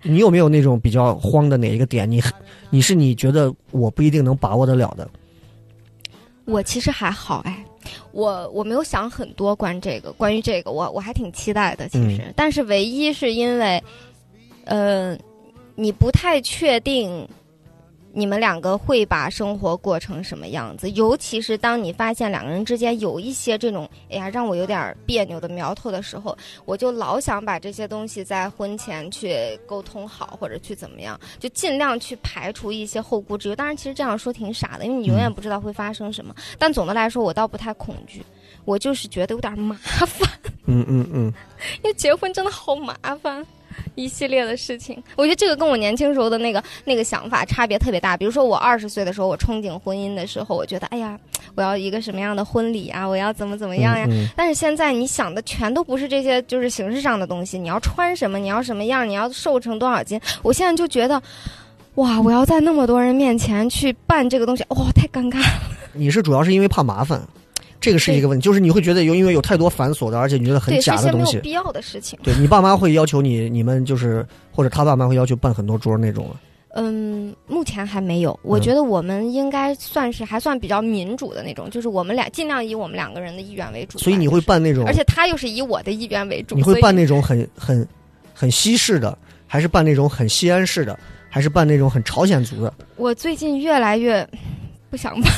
[0.01, 2.09] 你有没有那种比较慌的哪一个点？
[2.09, 2.21] 你
[2.69, 5.07] 你是你觉得我不一定能把握得了的？
[6.45, 7.63] 我其实还好哎，
[8.11, 13.81] 我我没有想很多关这个关于这个，我我还挺期待的其实，嗯但是唯一是因为，
[14.65, 15.17] 呃，
[15.75, 17.27] 你不太确定。
[18.15, 20.87] 你们两个会把生活过成什么样子？
[20.91, 33.55] 尤其是当你发现两个人之间有一些这种，哎呀，让我有点别扭的苗头的时候，我就老想把这些东西在婚前去沟通好，或者去怎么样，就尽量去排除一些后顾之忧。
[33.55, 36.35] 当然，其实这样说挺傻的，因为你永远不知道会发生什么。
[36.59, 38.21] 但总的来说，我倒不太恐惧，
[38.63, 40.29] 我就是觉得有点麻烦，
[40.67, 41.33] 嗯嗯嗯，
[41.77, 43.43] 因为结婚真的好麻烦。
[43.95, 48.15] 一系列的事情，我觉得这个跟我年轻时候的那个那个想法差别特别大。
[48.17, 51.19] 比如说，我二十岁的时候，我憧憬婚姻的时候，我觉得，哎呀，
[51.55, 53.05] 我要一个什么样的婚礼啊？
[53.07, 54.05] 我要怎么怎么样呀？
[54.09, 57.57] 嗯嗯但是现在你想的全都不是这些，就是形式上的东西。
[57.59, 58.39] 你要穿什么？
[58.39, 59.07] 你要什么样？
[59.07, 60.19] 你要瘦成多少斤？
[60.41, 61.21] 我现在就觉得，
[61.95, 65.45] 哇，我要在那么多人面前去办这个东西，哇，太尴尬了。
[65.93, 67.21] 你是主要是因为怕麻烦，
[67.83, 71.33] 这个是一个问题，就是你会觉得有因为有太多繁琐的，而且你觉得很假的东西。
[71.33, 72.17] 没有必要的事情。
[72.23, 76.33] 对你爸妈会要求你，你们就是或者他爸妈会要求办很多桌那种。
[76.75, 78.39] 嗯，目前还没有。
[78.41, 83.99] 我嗯觉得我们应该算是还算比较民主的那种，就是我们俩尽量以我们两个人的意愿为主。
[83.99, 86.55] 所以你会办那种而，且他又是以我的意愿为主。
[86.55, 87.85] 你会办那种很很
[88.33, 89.15] 很西式的，
[89.45, 90.97] 还是办那种很西安式的，
[91.29, 92.73] 还是办那种很朝鲜族的？
[92.95, 94.27] 我最近越来越
[94.89, 95.31] 不想办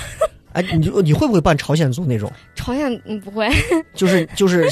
[0.56, 2.32] 哎，你就你会不会办朝鲜族那种？
[2.56, 3.50] 朝鲜，嗯，不会。
[3.94, 4.68] 就是就是，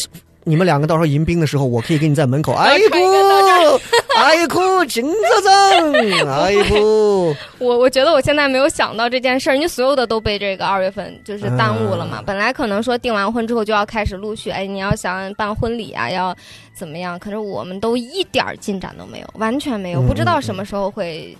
[0.45, 3.83] 你们两个到时候迎宾的时候，我可以给你在门口，哎穿一个到姑，
[4.17, 12.19] 哎姑，金子正，哎 姑，我我觉得我现在没有想到这件事儿，因为所有的都被这个二月份就是耽误了嘛。
[12.19, 16.35] 嗯本来可能说订完婚之后就要开始陆续，哎，你要想办婚礼啊，要
[16.73, 17.19] 怎么样？
[17.19, 21.35] 可是我们都一点儿进展都没有，完全没有，嗯不知道什么时候会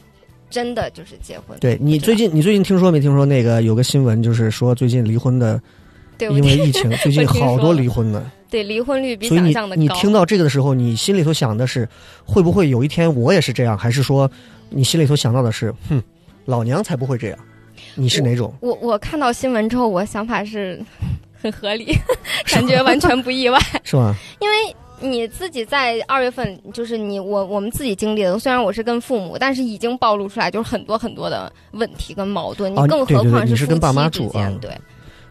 [0.54, 1.58] 真的就是结婚。
[1.60, 5.60] 对你最近你最近听说没听说那个有个新闻，就是说最近离婚的，
[6.16, 8.24] 对，因为疫情， 最近好多离婚的。
[8.52, 9.82] 对离婚率比想象的高。
[9.82, 11.89] 你听到这个的时候，你心里头想的是，
[12.24, 13.76] 会不会有一天我也是这样？
[13.76, 14.30] 还是说
[14.70, 16.00] 你心里头想到的是，哼，
[16.46, 17.39] 老娘才不会这样？
[17.96, 18.54] 你是哪种？
[18.60, 20.80] 我我看到新闻之后，我想法是
[21.42, 21.98] 很合理，
[22.46, 23.60] 感觉完全不意外。
[23.84, 24.16] 是吗？
[24.39, 24.56] 因为
[25.04, 32.72] 你自己在二月份，就是你我我们自己经历的，虽然我是跟父母，但是已经暴露出来就是很多很多的问题跟矛盾。
[32.78, 34.30] 哦你更对对对何况你是跟爸妈住
[34.62, 34.72] 对，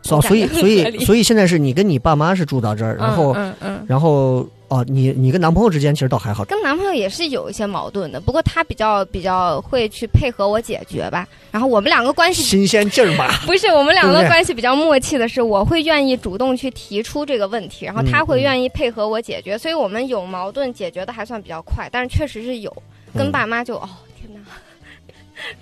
[0.03, 11.29] 所所以所以所以现在是你跟你爸妈是住到这儿，然后、嗯嗯嗯，然后哦，你你跟男朋友之间其实倒还好，跟男朋友也是有一些矛盾的，不过他比较比较会去配合我解决吧。
[11.51, 13.31] 然后我们两个关系新鲜劲儿嘛。
[13.45, 22.75] 不是我们两个关系比较默契的是，我会愿意主动去提出这个问题，然后他会愿意配合我解决，所以我们有矛盾解决的还算比较快，但是确实是有
[23.15, 23.87] 跟嗯爸妈就、哦
[24.19, 24.41] 天哪，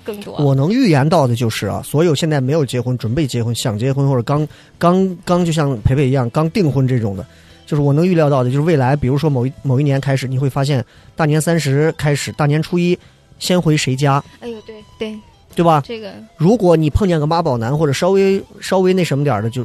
[0.05, 0.37] 更多。
[0.37, 4.47] 我能预言到的就是啊，所有现在没有结婚、准备结婚、想结婚或者刚
[4.79, 7.27] 刚刚就像培培一样刚订婚这种的，
[7.71, 12.99] 就是我能预料到的，就是未来，比如说某一某一年开始，你会发现大年三十开始，大年初一
[13.39, 15.17] 先回谁家，哎呦，对对，
[15.55, 15.81] 对吧？
[15.87, 19.65] 这个如果你碰见个妈宝男或者稍微稍微那什么点儿的，就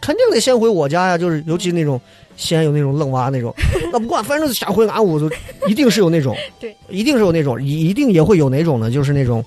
[0.00, 1.16] 肯定得先回我家呀。
[1.16, 2.00] 就是尤其那种
[2.36, 3.54] 西安有那种愣娃那种，
[3.92, 5.30] 那不管，反正想回俺屋就
[5.68, 8.90] 一定是有那种， 对，一定是有那种，一一定也会有哪种呢？
[8.90, 9.44] 就是那种，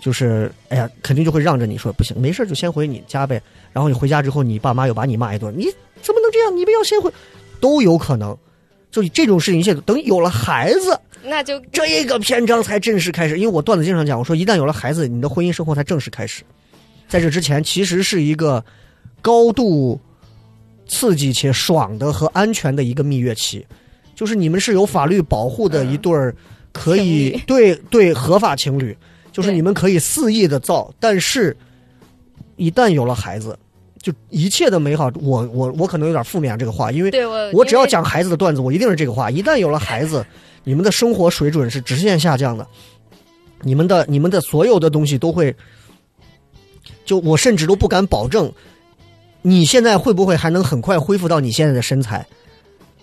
[0.00, 3.40] 就是哎呀，肯定就会让着你说不行，没事就先回你家呗。
[3.72, 5.64] 然后你回家之后，你爸妈又把你骂一顿，你
[6.02, 6.56] 怎么能这样？
[6.56, 7.12] 你们要先回，
[7.60, 8.36] 都有可能。
[8.90, 13.38] 就这种事情，一切等有了孩子，那就这个篇章才正式开始。
[13.38, 16.42] 因为我段子经常讲，我说一旦有了孩子，你的婚姻生活才正式开始。
[17.06, 18.64] 在这之前，其实是一个
[19.20, 20.00] 高度
[20.86, 23.64] 刺激且爽的和安全的一个蜜月期，
[24.14, 26.34] 就是你们是有法律保护的一对儿，
[26.72, 28.96] 可以、对对合法情侣，
[29.38, 31.56] 就是你们可以肆意的造，但是，
[32.56, 33.56] 一旦有了孩子，
[34.02, 39.30] 就一切的美好，我我我可能有点负面这个话，因为对我我只要讲孩子的段子，我一定是这个话。
[39.30, 40.26] 一旦有了孩子，
[40.64, 42.66] 你们的生活水准是直线下降的，
[43.62, 45.54] 你们的你们的所有的东西都会，
[47.04, 48.52] 就我甚至都不敢保证，
[49.42, 52.26] 你现在会不会还能很快恢复到你现在的身材？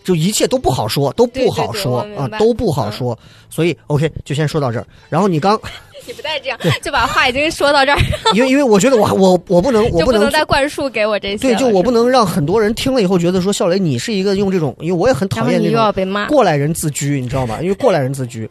[0.04, 3.18] 就一切都不好说，都不好说啊，都不好说。
[3.50, 4.86] 所以 OK，就先说到这儿。
[5.10, 5.60] 然后你刚，
[6.08, 7.98] 你不带这样，就把话已经说到这儿，
[8.34, 16.28] 因为因为我觉得我我我不能我就不能能再灌输给我这些对，就我不能让很多人听了以后觉得说笑雷你是一个用这种，因为我也很讨厌这种要被骂。
[16.28, 17.60] 过来人自居，你知道吗？
[17.62, 18.50] 因为过来人自居，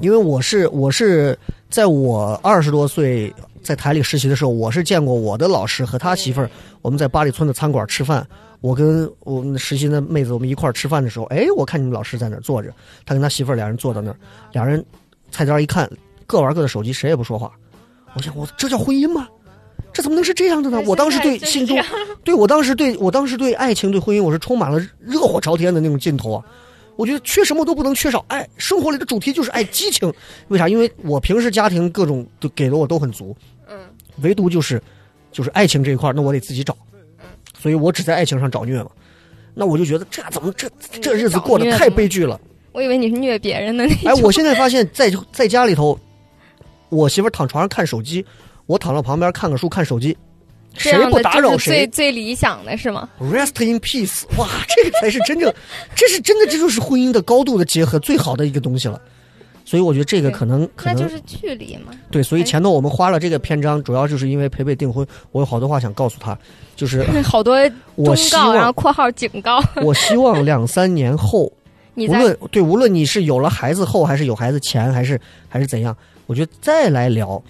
[0.00, 3.32] 因为我是我是在我二十多岁
[3.62, 6.50] 在台里实习的时候，我是见过我的老师和他媳妇儿，
[6.82, 8.26] 我们在八里村的餐馆吃饭。
[8.62, 12.70] 我跟我们实习的妹子，我们一块儿吃饭的时候，哎，我看你们老师在那儿坐着，
[13.06, 14.16] 他跟他媳妇儿俩人坐到那儿，
[14.52, 14.84] 俩人
[15.30, 15.90] 菜单一看，
[16.30, 17.50] 各玩各的手机，谁也不说话。
[18.14, 19.26] 我想，我这叫婚姻吗？
[19.92, 20.80] 这怎么能是这样的呢？
[20.86, 21.76] 我当时对心中，
[22.22, 26.44] 对我当时对我当时对爱情 对婚姻，我是充满了热火朝天的那种劲头啊！
[26.94, 30.12] 我觉得缺什么都不能缺少爱，生活里的主题就是爱，激情。
[30.46, 30.68] 为啥？
[30.68, 33.36] 因为我平时家庭各种都给的我都很足，
[33.68, 33.76] 嗯，
[34.22, 34.80] 唯独就是
[35.32, 36.76] 就是爱情这一块儿，那我得自己找，
[37.58, 38.90] 所以我只在爱情上找虐嘛。
[39.52, 42.40] 那我就觉得这怎么这这日子过得太悲剧了。
[42.70, 44.08] 我以为你是虐别人的那种。
[44.08, 45.98] 哎，我现在发现在在家里头，
[46.90, 48.24] 我媳妇儿躺床上看手机，
[48.66, 50.16] 我躺到旁边看个书看手机，
[50.74, 54.24] 谁不打扰谁最最理想的是吗？，rest in peace。
[54.36, 55.52] 哇，这个才是真正，
[55.96, 59.00] 这是真的，这就是婚姻的高度的结合，最好的一个东西了。
[59.64, 61.92] 所以我觉得这个可能可能那就是距离嘛。
[62.10, 66.36] 对，所以哎前头我们花了这个篇章，主要就是因为培培订婚，我有好多话想告诉他，
[66.74, 67.56] 就是 好多
[67.94, 69.62] 我希忠告，然后望括号警告。
[69.76, 71.52] 我希望两三年后，
[71.94, 75.96] 无论对无论你是有了孩子后，还是有孩子前，还是还是怎样，
[76.30, 77.42] 我觉得再来聊，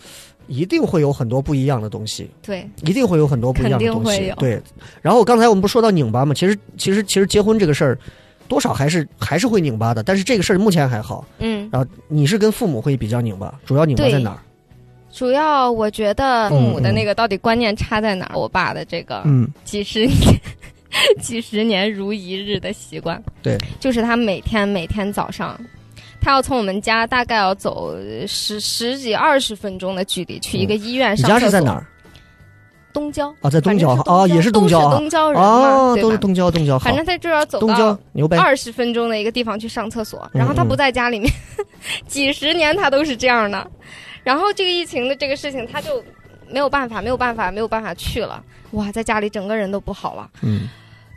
[0.47, 4.03] 一定会有很多不一样的东西，对一定会有很多不一样的东。
[4.07, 4.59] 西对，
[5.03, 6.33] 然后刚才我们不是说到拧巴吗？
[6.33, 7.99] 其实其实其实结婚这个事儿，
[8.49, 11.27] 多少还是还是会拧巴的，但是这个事儿目前还好。
[11.41, 14.39] 嗯，然后你是跟父母会比较拧巴，主要拧巴在哪儿？
[15.13, 18.39] 主要我觉得父母的那个到底观念差在哪儿？
[18.39, 20.41] 我爸的这个嗯，几十年、
[21.21, 25.61] 几十年如一日的习惯，对，就是他每天每天早上，
[26.21, 27.95] 他要从我们家大概要走
[28.27, 31.41] 十十几二十分钟的距离去一个医院上厕所。
[31.41, 31.87] 家是在哪儿？
[32.93, 41.33] 东郊啊，在东郊啊，也是东郊东郊人嘛，哦，对吧都是东郊，东郊反，正他就要走东郊到牛掰，二十分钟的一个地方去上厕所，然后他不在家里面，
[42.09, 43.65] 几十年他都是这样的。
[44.25, 46.03] 然后这个疫情的这个事情，他就
[46.49, 48.43] 没有办法，没有办法，没有办法去了。
[48.73, 50.29] 哇，在家里整个人都不好了。
[50.43, 50.69] 嗯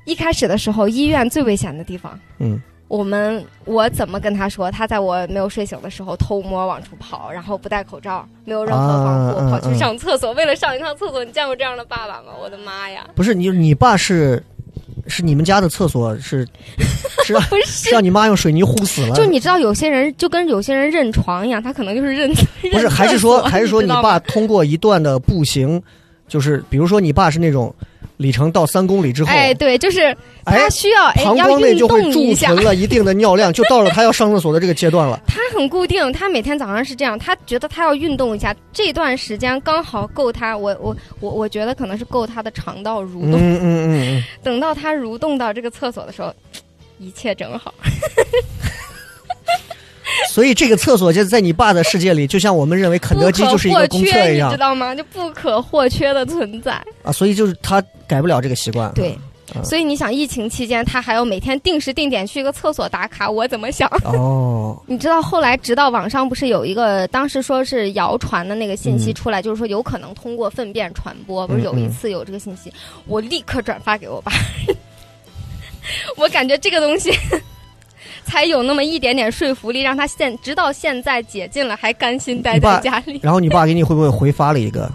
[0.06, 2.62] 一开始的时候，医院最危险的地方，嗯，
[2.94, 4.70] 我们我怎么跟他说？
[4.70, 10.32] 他在我没有睡醒的时候偷摸往出跑，然后不戴口罩，没有任何防护，跑去嗯上厕所。
[10.38, 12.34] 为了上一趟厕所，你见过这样的爸爸吗？
[12.40, 13.04] 我的妈呀！
[13.16, 14.44] 不是你，你爸是
[15.08, 16.48] 是你们家的厕所是
[17.26, 17.34] 是
[17.90, 19.16] 让你妈用水泥糊死了？
[19.16, 22.32] 就你知道，有些人就跟有些人认床一样，他可能就是认
[22.72, 25.82] 不是，还是说还是说你爸通过一段的步行，
[26.28, 27.74] 就是比如说你爸是那种
[28.18, 30.02] 里程到三公里之后，哎，对，就是
[30.44, 35.20] 哎他需要哎膀胱内就会贮存，了一定的尿量， 就到了他要上厕所的这个阶段了。
[35.28, 43.34] 他很固定，他每天早上是这样，他觉得他要运动一下，这段时间刚好够他，我我我我觉得可能是够他的肠道蠕动。
[43.34, 46.34] 嗯嗯嗯嗯， 等到他蠕动到这个厕所的时候，
[47.00, 47.74] 一切正好。
[50.30, 54.96] 所以这个厕所就在你爸的世界里，就像我们认为肯德基就是一个公厕一样不可或缺你知道吗？
[54.96, 56.74] 就不可或缺的存在。
[57.04, 58.92] 啊，所以就是他改不了这个习惯。
[58.94, 59.18] 对，
[59.56, 63.88] 嗯所以你想，疫情期间他还要每天定时定点去一个厕所打卡，我怎么想？
[64.04, 72.74] 哦， 你知道后来直到网上不是有一个当时说是谣传的那个信息嗯出来，就是说有可能通过粪便传播，不是有一次有这个信息，
[73.06, 74.32] 我立刻转发给我爸，
[76.18, 77.12] 我感觉这个东西。
[78.26, 83.20] 才有那么一点点说服力，让他现直到现在解禁了，还甘心待在家里。
[83.22, 84.92] 然后你爸给你会不会回发了一个，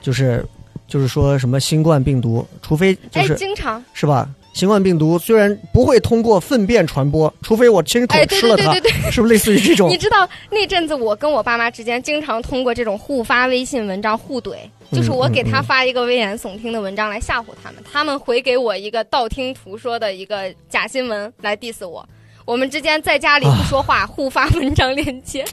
[0.00, 0.44] 就是
[0.86, 4.28] 就是说什么新冠病毒，除非就哎，是、经常，是吧？
[4.54, 9.96] 新冠病毒虽然不会通过粪便传播，除非我亲口吃了它，对对对对，是不是类似于这种 你？
[9.96, 14.56] 知道那阵子我跟我爸妈之间经常通过这种互发微信文章互怼，
[14.90, 22.04] 就是我给他发一个危言耸听的文章来吓唬他们，他们回给我一个道听途说的一个假新闻来 diss 我。
[22.48, 25.44] 我们之间在家里不说话，互发文章链接。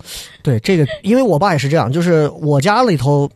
[0.42, 3.30] 对这个，因为我爸也是这样，就是我家里头，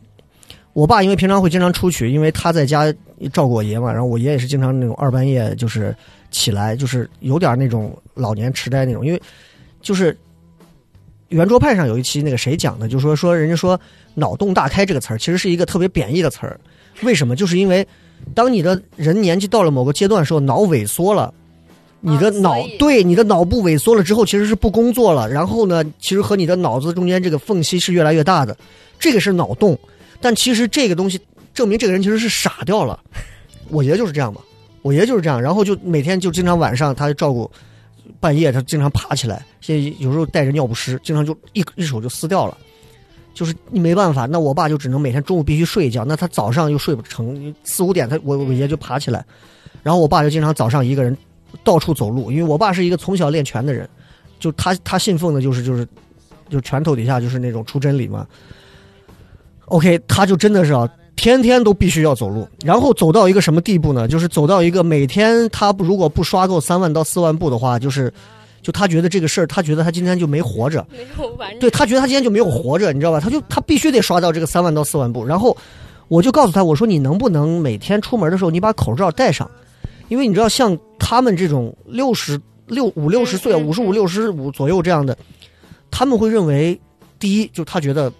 [0.72, 2.90] 我爸因为平常会经常出去，因为他在家
[3.34, 5.94] 照顾我爷嘛，然后我爷也是经常那种二半夜就是
[6.30, 9.20] 起来，就是有点那种老年痴呆那种，因为
[9.82, 10.16] 就是
[11.28, 13.78] 圆桌派上有一期那个谁讲的，就说说人家说
[14.14, 16.58] 脑洞大开这个词儿其实是一个特别贬义的词儿，
[17.02, 17.36] 为什么？
[17.36, 17.86] 就是因为
[18.34, 21.34] 当你的人年纪到了某个阶段的时候，脑萎缩了。
[22.00, 25.28] 你的脑、对你的脑部萎缩了之后，其实是不工作了。
[25.28, 28.56] 然后呢，其实和你的脑子中间这个缝隙是越来越大的，
[28.98, 29.78] 这个是脑洞。
[30.20, 31.20] 但其实这个东西
[31.54, 32.98] 证明这个人其实是傻掉了。
[33.68, 34.40] 我爷就是这样嘛，
[34.82, 37.50] 我爷就是这样，然后就每天就经常晚上他就照顾，
[38.18, 42.56] 半夜他经常爬起来，现在有时候带着尿不湿，经常就一一手就撕掉了。
[43.32, 49.24] 就是你没办法，那我爸就只能每天中午必须睡一觉，那他早上又睡不成，四五点他我我爷就爬起来，
[49.82, 51.16] 然后我爸就经常早上一个人
[51.64, 53.88] 到处走路，因为我爸是一个从小练拳的人，
[54.38, 55.86] 就他他信奉的就是就是
[56.48, 58.26] 就拳头底下就是那种出真理嘛。
[59.66, 64.08] OK，他就真的是啊，天天都必须要走路，然后走到一个什么地步呢？
[64.08, 68.12] 就是走到一个每天他不如果不刷够三万到四万步的话，就是
[68.62, 73.20] 就他觉得这个事儿，他觉得他今天就没活着，没有完对他觉得他今天就没有活着，你知道吧？
[73.20, 75.24] 他就他必须得刷到这个三万到四万步。
[75.24, 75.56] 然后
[76.08, 79.48] 我就告诉他，我说你能不能每天出门的时候你把口罩戴上，
[80.10, 85.16] 因为你知道像他们这种六十六五六十岁、五十五六十五左右这样的，
[85.90, 86.78] 他们会认为
[87.18, 88.12] 第一就他觉得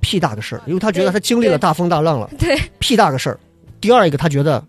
[0.00, 3.40] 屁大个事儿，因为他觉得他经历了大风大浪了，对，屁大个事儿。
[3.80, 4.62] 第二一个，他觉得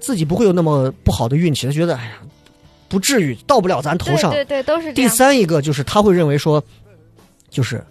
[0.00, 2.18] 自己不会有那么不好的运气，他觉得哎呀
[2.88, 4.30] 不至于到不了咱头上。
[4.30, 5.06] 对对对，都是第。
[5.08, 6.62] 三一个就是他会认为说，
[7.50, 7.84] 就是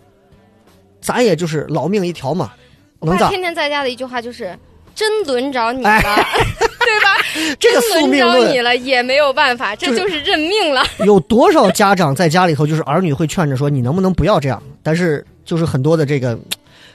[1.02, 2.54] 咱也就是老命一条嘛，
[3.00, 3.30] 我能咋？
[3.30, 4.58] 天天在家的一句话就是
[4.96, 6.02] ：“真轮着你了，哎
[6.58, 7.18] 对吧？
[7.60, 10.84] 这个轮着命论你了，也没有办法，这就是认命了。
[11.06, 14.62] 有多少家长在家里头就是儿女会劝着说你能不能不要这样？
[14.82, 16.40] 但是就是很多的这个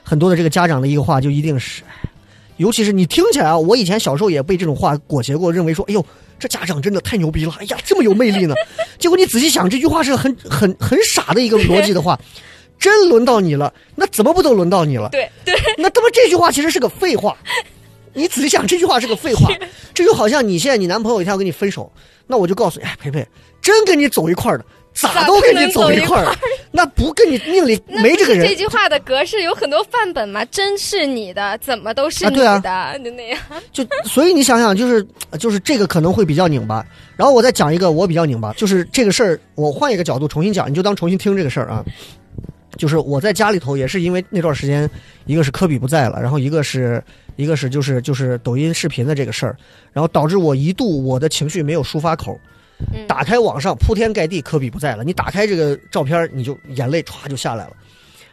[0.01, 1.83] 很多的这个家长的一个话就一定是，
[2.57, 6.03] 尤其是你听起来啊，我以前小时候也被这种话裹挟过，认为说哎呦
[6.39, 8.55] 这家长真的太牛逼了，哎呀这么有魅力呢。
[8.97, 12.19] 结果你仔细想，这句话是很很很傻的一个逻辑的话。
[12.79, 15.07] 真轮到你了，那怎么不都轮到你了？
[15.11, 17.37] 对对，那他妈这句话其实是个废话。
[18.13, 19.49] 你仔细想，这句话是个废话。
[19.93, 21.91] 这就好像你现在你男朋友一天要跟你分手，
[22.27, 23.27] 那我就告诉你，哎，培培，
[23.61, 26.35] 真跟你走一块儿的，咋都跟你走一块儿。
[26.71, 30.43] 那不跟你 命里没这个人这，句话的格式有很多范本嘛？
[30.45, 33.39] 真是你的，怎么都是你啊对啊的，就那样。
[33.71, 35.05] 就所以你想想，就是
[35.37, 36.85] 就是这个可能会比较拧巴。
[37.15, 41.83] 然后我再讲一个我比较拧巴，就是这个事儿，我换一个角度重新讲，你就当重新听这个事儿啊。
[42.77, 44.89] 就是我在家里头也是因为那段时间，
[45.25, 47.03] 一个是科比不在了，然后一个是
[47.35, 49.55] 一个是就是就是抖音视频的这个事儿，
[49.93, 52.39] 然后导致我一度我的情绪没有抒发口，
[52.93, 53.07] 嗯。
[53.07, 57.73] 打开网上铺天盖地科比不在了，你打开这个照片，你就眼泪歘就下来了，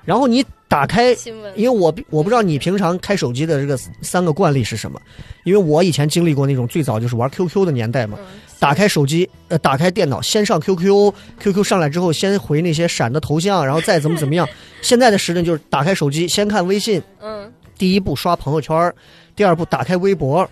[0.04, 5.00] 然后你打开新闻，因为我我不知道你平常开手机的这个三个惯例是什么，
[5.44, 14.46] 因为我以前经历过那种最早就是玩 QQ 的年代嘛，嗯，打开手机呃打开电脑先上 QQ，QQ 上来之后先回那些闪的头像，然后再怎么怎么样。
[14.82, 18.92] 现在的时代就是打开手机先看微信，嗯，第一步刷朋友圈，
[19.36, 20.46] 第二步打开微博，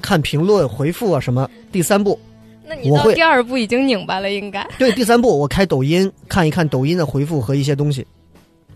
[0.00, 2.18] 看评论回复啊什么，第三步
[2.64, 4.66] 那你到第二步已经拧巴了，应该。
[4.78, 8.06] 对第三步我开抖音看一看抖音的回复和一些东西，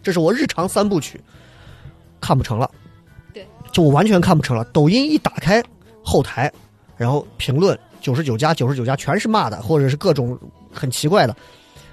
[0.03, 1.21] 这是我日常三部曲，
[2.21, 2.69] 看不成了。
[3.33, 4.65] 对，就我完全看不成了。
[4.73, 5.63] 抖音一打开
[6.03, 6.53] 后台，
[6.97, 10.37] 然后评论九十九加九十九加全是骂的，或者是各种
[10.73, 11.35] 很奇怪的。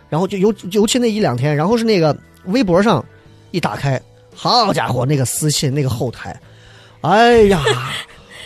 [0.10, 2.16] 然后就尤尤其那一两天，然后是那个
[2.46, 3.04] 微博上
[3.52, 4.02] 一打开，
[4.36, 6.40] 好家伙，那个私信那个后台，
[7.02, 7.62] 哎呀，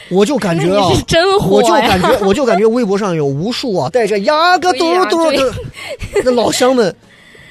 [0.09, 1.69] 我就感觉啊 是真我就！
[1.73, 5.53] 感觉，我就感觉微博上有无数啊，带着呀 个嘟嘟的
[6.23, 6.93] 那老乡们，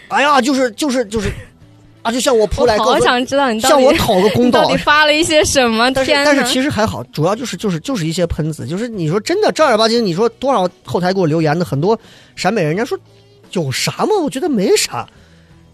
[0.08, 1.30] 哎呀，就是就是就是，
[2.02, 4.76] 啊，就向我扑来，我好想知道你到向我讨个公道你到底。
[4.78, 5.90] 发了一些什么？
[5.92, 6.24] 但是天！
[6.24, 11.98] 但是其实还好，主要就是就是就是一些喷子，就是你说真的正儿八经，你说多少后台给我留言的很多
[12.36, 12.96] 陕北人，人家说
[13.52, 14.16] 有啥嘛？
[14.22, 15.06] 我觉得没啥，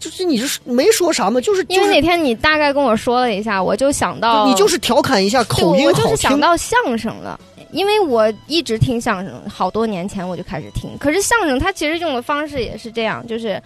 [0.03, 7.39] 就是你是没说啥嘛，就是因为那天你大概跟我说了一下，我就想到你就是调侃一下口音我就是想到相声了。
[7.71, 10.91] 因为我一直听相声，好多年前我就开始听。
[10.99, 13.59] 可是相声它其实用的方式也是这样，就是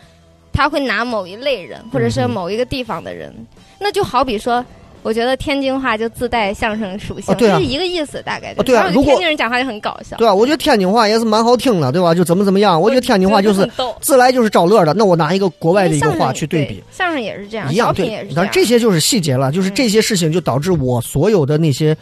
[0.54, 3.36] 他会拿某一类人，或者是某一个地方的人，
[3.80, 4.66] 那就好比说，
[5.04, 8.52] 我觉得天津话就自带相声属性，啊对啊这是一个意思，大概。
[8.52, 10.34] 啊对啊如果天津人讲话就很搞笑，对啊？
[10.34, 12.14] 我觉得天津话也是蛮好听的，对吧？
[12.14, 13.70] 就怎么怎么样，我觉得天津话就是。
[14.02, 14.94] 自来就是找乐的。
[14.94, 17.94] 那我拿一个国外的一个话去对比，，相声也是这样，一样。
[17.94, 18.50] 对但样。
[18.52, 21.96] 这些就是细节了，就是嗯这些事情就导致我所有的那些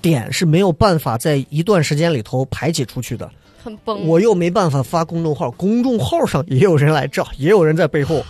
[0.00, 3.28] 点是没有办法在一段时间里头排挤出去的。
[3.62, 4.06] 很崩。
[4.06, 8.24] 我又没办法发公众号，公众号上也有人来照，也有人在背后，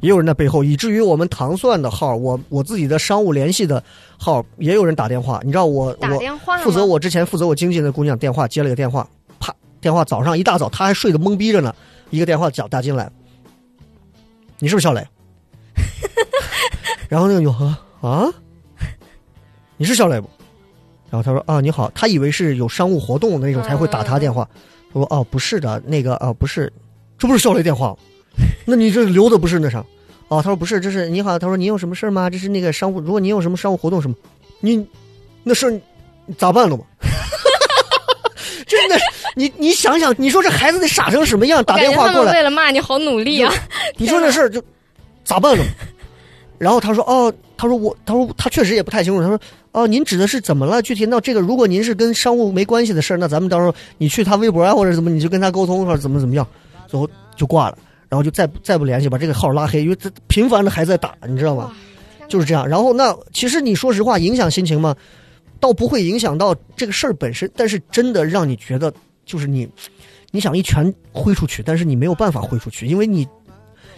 [0.00, 3.82] 也有人在背后，以至于我们糖蒜的号，我我自己的商务联系的
[4.18, 5.40] 号，也有人打电话。
[5.44, 6.20] 你知道我打我
[6.62, 9.08] 负责我之前负责我经纪的姑娘电话接了个电话，
[9.40, 11.74] 啪，电话早上一大早她还睡得懵逼着呢，
[12.10, 13.10] 一个电话打打进来，
[14.58, 15.06] 你是不是小磊？
[17.08, 17.64] 然后那个女孩
[18.00, 18.32] 啊，
[19.76, 20.28] 你是小磊不？
[21.08, 24.48] 然后他说啊你好，他以为是有商务活动的那种才会打他电话。
[24.92, 26.72] 他说哦不是的，那个啊不是，
[27.16, 27.96] 这不是小磊电话吗？
[28.66, 29.84] 那你这留的不是那啥？
[30.28, 32.28] 哦，他说不是，这是你好，他说你有什么事儿吗？
[32.28, 34.14] 这是那个商务，如果你有什么商务活动什么，
[34.60, 34.84] 你
[35.42, 35.80] 那事儿
[36.36, 36.84] 咋办了嘛？
[38.66, 38.96] 真的，
[39.36, 41.62] 你你想想，你说这孩子得傻成什么样？
[41.64, 43.52] 打电话过来，为了骂你好努力啊！
[43.96, 44.60] 你说这事儿就
[45.24, 45.70] 咋办了嘛？
[46.58, 49.22] 然后他说哦，他说我，他说他确实也不太清楚。
[49.22, 49.38] 他说
[49.70, 50.82] 哦，您指的是怎么了？
[50.82, 56.44] 具体那这个，如果您是跟商务没关系的事儿，那咱们到时候你去他微博啊或者怎么，你就跟他沟通或者怎么怎么样，
[56.88, 57.78] 最后就挂了，
[58.08, 61.72] 然后就再再不联系，把这个号拉黑，因为他频繁的还在打，你知道吗？
[62.28, 62.66] 就是这样。
[62.66, 64.94] 然后那其实你说实话，影响心情吗？
[65.58, 68.92] 倒不会影响到这个事儿本身，但是真的让你觉得，
[69.24, 69.68] 就是你，
[70.30, 73.26] 你想一拳挥出去，但是你没有办法挥出去，因为你，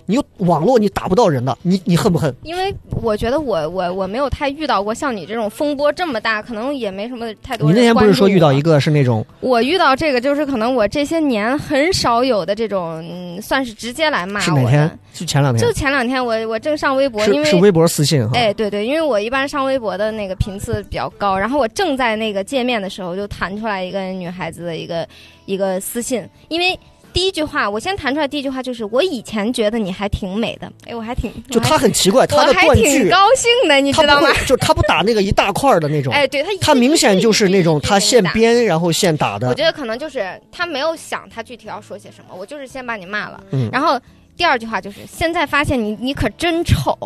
[0.09, 2.35] 你有网络你打不到人的，你你恨不恨？
[2.43, 8.81] 因为我觉得我我我没有太遇到过像你这种风波这么大，可能也没什么太多你那天不是说遇到一个？
[8.81, 14.91] 是那种我遇到这个就是可能我这些年很少有的这种，嗯，算是直接来骂是哪天？。
[15.13, 18.31] 是前两天就，前两天我我正上微博，因为是是微博私信哈。
[18.35, 25.07] 哎，对对，因为我一般上微博的那个频次比较高，然后我正在那个界面的时候，就弹出来一个女孩子的一个
[25.45, 26.79] 一个私信，因为
[27.13, 38.33] 第一句话我先弹出来，第一句话就是我以前觉得你还挺美的，哎，我还挺就他很奇怪，他还的断句，挺高兴的，你知道吗就他不打那个一大块儿的那种，哎，对他他明显就是那种他现现。
[38.33, 39.55] 编然后现打的我。
[39.55, 43.99] 觉得可能就是他没有想他具体要说些什么，我就是先把你骂了，嗯然后
[44.37, 46.97] 第二句话就是现在发现你你可真丑，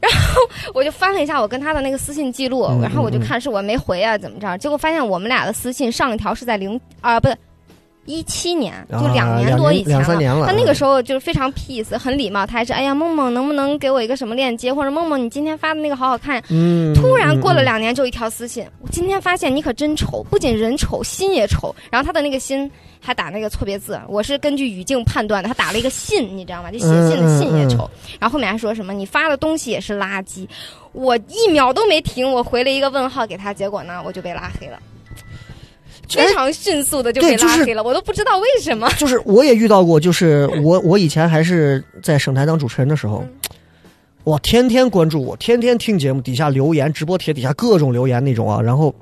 [0.00, 0.42] 然后
[0.74, 7.36] 我就翻了一下我跟他的那个私信记录，嗯然后我就看是我没回啊怎么着，结果发现我们俩的私信上一条是在零啊不对。
[8.08, 12.46] 一七年，就啊两年多以前两三年了他那嗯个时候就是非常 peace，很礼貌。
[12.46, 21.74] 他还是哎呀，梦梦能不能给我一个什么链接，或者梦梦你今天发的那个好好看，嗯，突然过了嗯，两年，就一条私信，我今天发现你可真丑，不仅人丑，心也丑。
[21.90, 26.70] 然后他的那个心还打那个错别字，我是根据语境判断的，他打了一个信，你知道吗？
[26.70, 27.88] 就写信的信也丑。
[28.18, 30.48] 然后后面还说什么你发的东西也是垃圾，
[30.92, 34.80] 我一秒都没停，我回了一个问号给他，结果呢我就被拉黑了，哎
[36.08, 38.88] 非常迅速的就被拉黑了，我都不知道为什么。
[38.98, 43.34] 就是我也遇到过，就是我 我以前还是在省台当主持人的时候，嗯
[44.24, 48.60] 哇，天天关注我，天天听节目，底下留言，直播帖底下各种留言那种啊。
[48.60, 48.94] 然后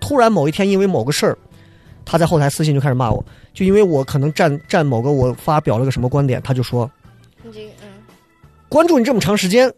[0.00, 1.38] 突然某一天因为某个事儿，
[2.04, 3.24] 他在后台私信就开始骂我，
[3.54, 6.90] 就因为我可能站站某个我发表了个什么观点，他就说
[7.42, 7.88] 你这嗯，
[8.68, 9.72] 关注你这么长时间，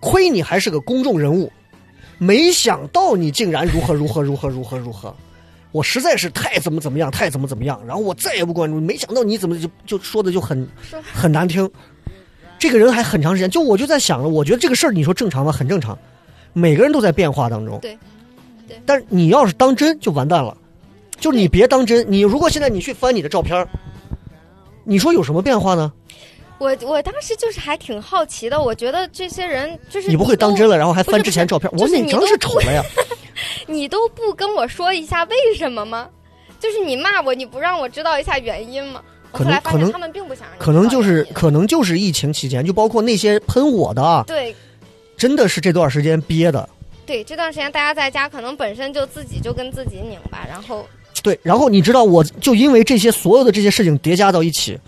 [0.00, 1.50] 亏你还是个公众人物，
[2.18, 5.14] 没想到你竟然如何如何如何如何如何，
[5.72, 10.68] 我实在是太怎么怎么样，太怎么怎么样，然后我再也不关注，没想到你怎么就就说的就很
[11.12, 11.70] 很难听，
[12.58, 15.52] 这个人还很长时间，就我就在想了，我觉得这个事儿你说正常吗？
[15.52, 15.96] 很正常，
[16.52, 17.96] 每个人都在变化当中，对
[18.66, 20.56] 对但是你要是当真就完蛋了，
[21.18, 23.68] 就是你别当真，你如果现在你去翻你的照片儿，
[24.84, 25.92] 你说有什么变化呢？
[26.58, 32.82] 我我当时就是还挺好奇的，我觉得这些人就是你不会当真了，然后还翻之前照片，我就是说你真是丑了呀！
[33.66, 36.08] 你都不跟我说一下为什么吗？
[36.58, 39.02] 就是你骂我，你不让我知道一下原因吗？
[39.32, 44.54] 我可能后来发可能现他们并不想让你可能就是可能就是疫情期间，就包括那些喷我的啊，对
[45.16, 46.68] 真的是这段时间憋的。
[47.06, 50.86] 对，这段时间大家在家，可能本身就自己就跟自己拧吧，然后
[51.22, 54.78] 对，然后你知道，我就因为这些所有的这些事情叠加到一起，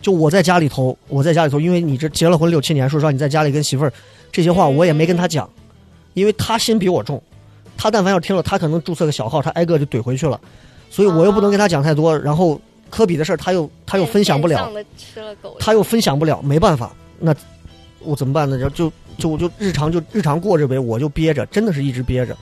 [0.00, 3.92] 就我在家里头，我在家里头，因为你这结了婚六七年，说实话，你在家里跟媳妇儿
[4.30, 5.48] 这些话，我也没跟她讲，
[6.14, 7.22] 因为她心比我重，
[7.76, 10.40] 她但凡要听了，他可能注册个小号，他挨个就怼回去了，
[10.88, 12.60] 所以我又不能跟他讲太多，然后
[12.90, 17.34] 科比的事儿，他又他又分享不了变，相地吃了狗她又分享不了，没办法，那
[18.00, 18.58] 我怎么办呢？
[18.58, 22.36] 就就就我就日常就日常过着呗，我就憋着，真的是一直憋着，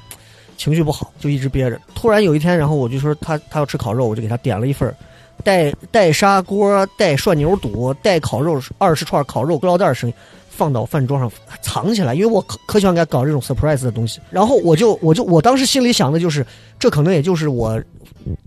[0.57, 1.81] 情绪不好就一直憋着。
[1.95, 4.95] 突然有一天，然后我就说他他要吃烤肉，我就给他点了一份儿
[5.43, 10.15] 带带砂锅、带涮牛肚、带烤肉二十串烤肉塑料袋儿生意。
[10.61, 11.33] 放到饭桌上
[11.63, 14.21] 藏起来，因为我可可喜欢给他搞这种 surprise 的东西。
[14.29, 16.45] 然后我就我就我当时心里想的就是，
[16.79, 17.83] 这可能也就是我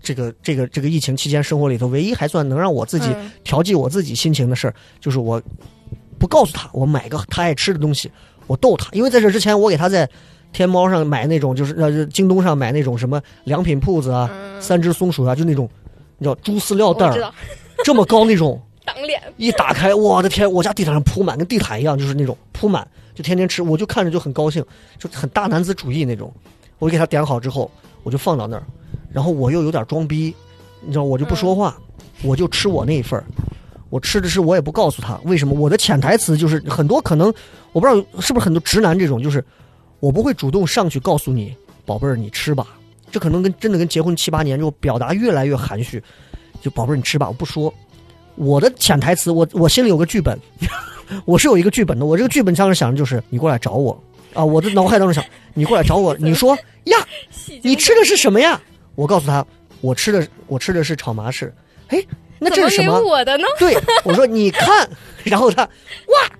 [0.00, 5.42] 这个这个这个疫情期间生活里头唯一还算能让我自己嗯调剂我自己心情的事儿，就是我
[6.20, 8.08] 不告诉他，我买个他爱吃的东西，
[8.46, 8.88] 我逗他。
[8.92, 10.08] 因为在这之前，我给他在
[10.52, 15.68] 天猫上买那种，就是呃京东上买那种什么良品铺子啊、嗯三只松鼠啊，就那种
[16.18, 17.12] 你知道猪饲料袋
[17.84, 24.64] 这么高那种，挡脸，一打开，我的天，我家地毯上铺满，跟地毯一样，就是那种铺满，就天天吃，我就看着就很高兴，
[24.98, 26.32] 就很大男子主义那种。
[26.78, 27.70] 我给他点好之后，
[28.02, 28.62] 我就放到那儿，
[29.10, 30.34] 然后我又有点装逼，
[30.80, 31.76] 你知道，我就不说话，
[32.22, 33.24] 我就吃我那一份儿。
[33.90, 37.32] 我吃着吃我也不告诉他为什么，我的潜台词就是很多可能
[37.72, 39.44] 我不知道是不是很多直男这种，就是
[40.00, 41.56] 我不会主动上去告诉你，
[41.86, 42.66] 宝贝儿你吃吧，
[43.12, 46.02] 这可能跟真的跟结婚七八年之后表达越来越含蓄，
[46.60, 47.72] 就宝贝儿你吃吧，我不说。
[48.36, 50.38] 我的潜台词，我我心里有个剧本，
[51.24, 52.04] 我是有一个剧本的。
[52.04, 55.24] 我这个剧本当时想的就是你过来找我啊，我的脑海当中想
[55.54, 56.98] 你过来找我， 你说呀，
[57.62, 58.60] 你吃的是什么呀？
[58.94, 59.44] 我告诉他，
[59.80, 61.52] 我吃的我吃的是炒麻食。
[61.88, 62.02] 哎，
[62.38, 63.00] 那这是什么？
[63.00, 63.44] 我的呢？
[63.58, 64.88] 对，我说你看，
[65.24, 66.30] 然后他哇，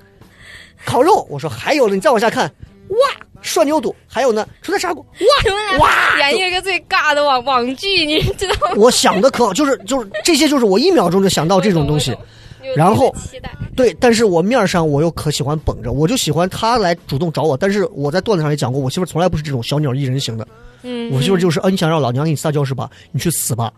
[0.85, 2.53] 烤肉，我说还有呢，你再往下看，
[2.89, 2.97] 哇，
[3.45, 5.05] 涮牛肚，还有呢，除了砂锅，
[5.79, 8.75] 哇，哇演绎一个最尬的网网剧，你知道吗？
[8.81, 12.17] 我想的可好，就是就是这些，就是我一秒钟就想到这种东西
[12.75, 13.15] 然后
[13.77, 17.55] 对，但是我面儿上我又可喜欢绷着，我就喜欢他来主动找我。
[17.55, 20.49] 但是我在段子上也讲过，我媳妇从来不是这种小鸟依人型的，
[20.83, 22.91] 嗯，我媳妇就是，啊，你想让老娘给你撒娇是吧？
[23.13, 23.71] 你去死吧！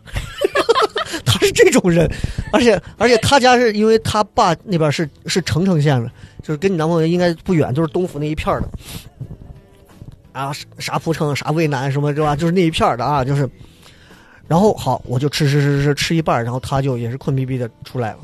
[1.26, 2.08] 他是这种人，
[2.52, 6.10] 而且而且他家是因为他爸那边是是澄城县的，
[6.42, 8.68] 就是跟你男朋友应该不远，就是东府那一片儿的。
[10.36, 12.36] 啊，啥啥蒲城、啥渭南什么是吧？
[12.36, 13.48] 就是那一片的啊，就是。
[14.48, 18.18] 然后好，我就吃吃吃吃吃一半，然后他就也是困逼逼的出来了。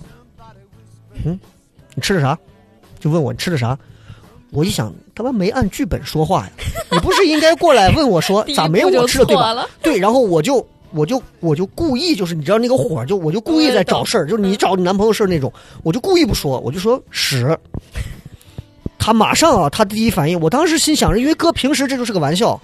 [1.24, 1.36] 嗯，
[1.96, 2.38] 你吃的啥？
[3.00, 3.76] 就问我你吃的啥？
[4.50, 6.52] 我一想，他妈没按剧本说话呀！
[6.92, 9.66] 你不是应该过来问我说 咋没有我吃的对吧？
[9.82, 15.52] 对，然后我就我就我就故意就是你知道那个火就我就故意在找事儿，就是你找你男朋友事儿那种，
[15.82, 17.58] 我就故意不说，我就说屎。
[19.05, 22.61] 他马上啊，他第一反应，我当时心想着，因为哥平时这就是个玩笑，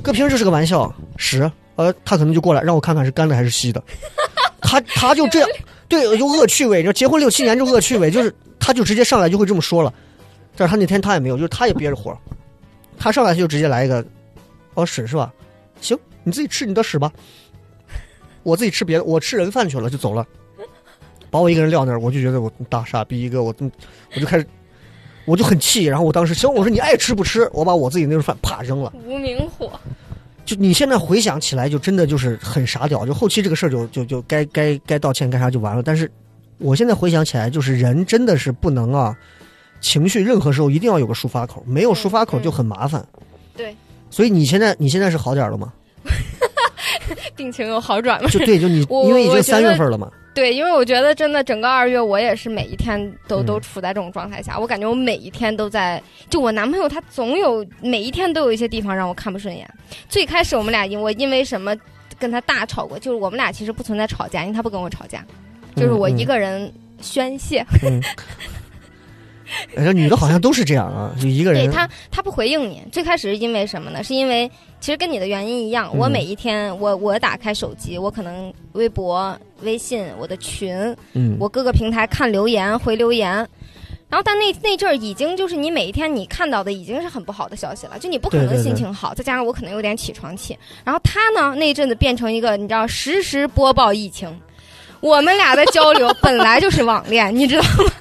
[0.00, 3.84] 哥平时就是个玩笑，屎，呃，他可能就过来让我看看是干的还是稀的，
[4.62, 5.48] 他他就这样，
[5.86, 9.92] 对，就恶趣味，就结婚六七年就恶趣味，就是他就直接上来就会这么说了，
[10.56, 12.16] 但是他那天他也没有，就是他也憋着火，
[12.96, 14.02] 他上来就直接来一个，
[14.72, 15.30] 哦屎是吧？
[15.82, 17.12] 行，你自己吃你的屎吧，
[18.42, 20.26] 我自己吃别的，我吃人饭去了就走了，
[21.30, 24.46] 把我一个人撂那儿，我就觉得我大傻逼一个，我我就开始。
[25.24, 28.92] 我就很气，然后我当时行，我说你爱吃不吃，我把我自己那顿饭啪扔了。
[29.06, 29.70] 无名火，
[30.44, 33.06] 就你现在回想起来，就真的就是很傻屌。
[33.06, 35.82] 就后期这个事儿就就就该该该道歉该啥就完了。
[35.82, 36.10] 但是
[36.58, 39.16] 我现在回想起来，就是人真的是不能啊，
[39.80, 43.06] 情绪任何时候一定要有个抒发口，没有抒发口就很麻烦。
[43.56, 43.74] 对，
[44.10, 45.72] 所以你现在你现在是好点儿了吗？
[47.34, 48.28] 病情有好转吗？
[48.30, 50.10] 就对，就你因为已经三月份了嘛。
[50.34, 54.58] 对，因为我觉得真的整个二月，我也是每一天都、嗯都处在这种状态下。
[54.58, 59.68] 我感觉我每一天都在，就我男朋友他总有每一天都有一些地方让我看不顺眼。
[60.08, 61.74] 最开始我们俩因我因为什么
[62.18, 65.24] 跟他大吵过，就是我们俩其实不存在吵架，因为他不跟我吵架，
[65.76, 67.64] 就是我一个人宣泄。
[67.82, 68.02] 嗯。
[69.76, 71.64] 哎，这女的好像都是这样啊，就一个人。
[71.66, 72.82] 对他，他不回应你。
[72.92, 74.02] 最开始是因为什么呢？
[74.02, 74.50] 是因为
[74.80, 80.74] 其实跟你的原因一样，嗯我每一天，我我打开手机，我可能微博、微信、我的群，
[81.12, 83.46] 嗯，我各个平台看留言、回留言。
[84.06, 90.56] 然后，但那那阵儿已经就是你每一天你看到的已经是很不好的消息了，就你不可能对对对心情好，再加上我可能有点起床气。
[90.84, 94.32] 然后他呢那一阵子变成一个你知道实时播报疫情，
[95.00, 97.92] 我们俩的交流本来就是网恋，你知道吗？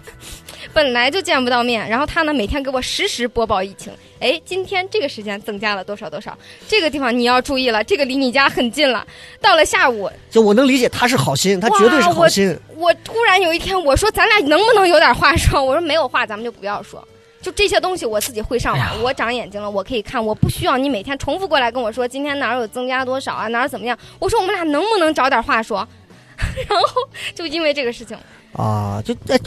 [0.74, 3.94] 本来就见不到面，然后他呢每天给我实时播报疫情。
[4.20, 6.36] 哎，今天这个时间增加了多少多少？
[6.68, 9.06] 这个地方你要注意了，这个离你家很近了。
[9.40, 12.58] 到了下午，就我能理解他是好心，他绝对是好心。
[12.76, 15.64] 我突然有一天我说咱俩能不能有点话说？
[15.64, 17.06] 我说没有话咱们就不要说。
[17.42, 23.96] 就这些东西我自己会上网，我长眼睛了，我可以看，我不需要你每天重复过来跟我说今天哪儿有增加多少啊，哪儿怎么样？
[24.18, 25.88] 我说我们俩能不能找点话说？
[26.68, 26.88] 然后
[27.36, 28.18] 就因为这个事情
[28.54, 29.38] 啊，就哎。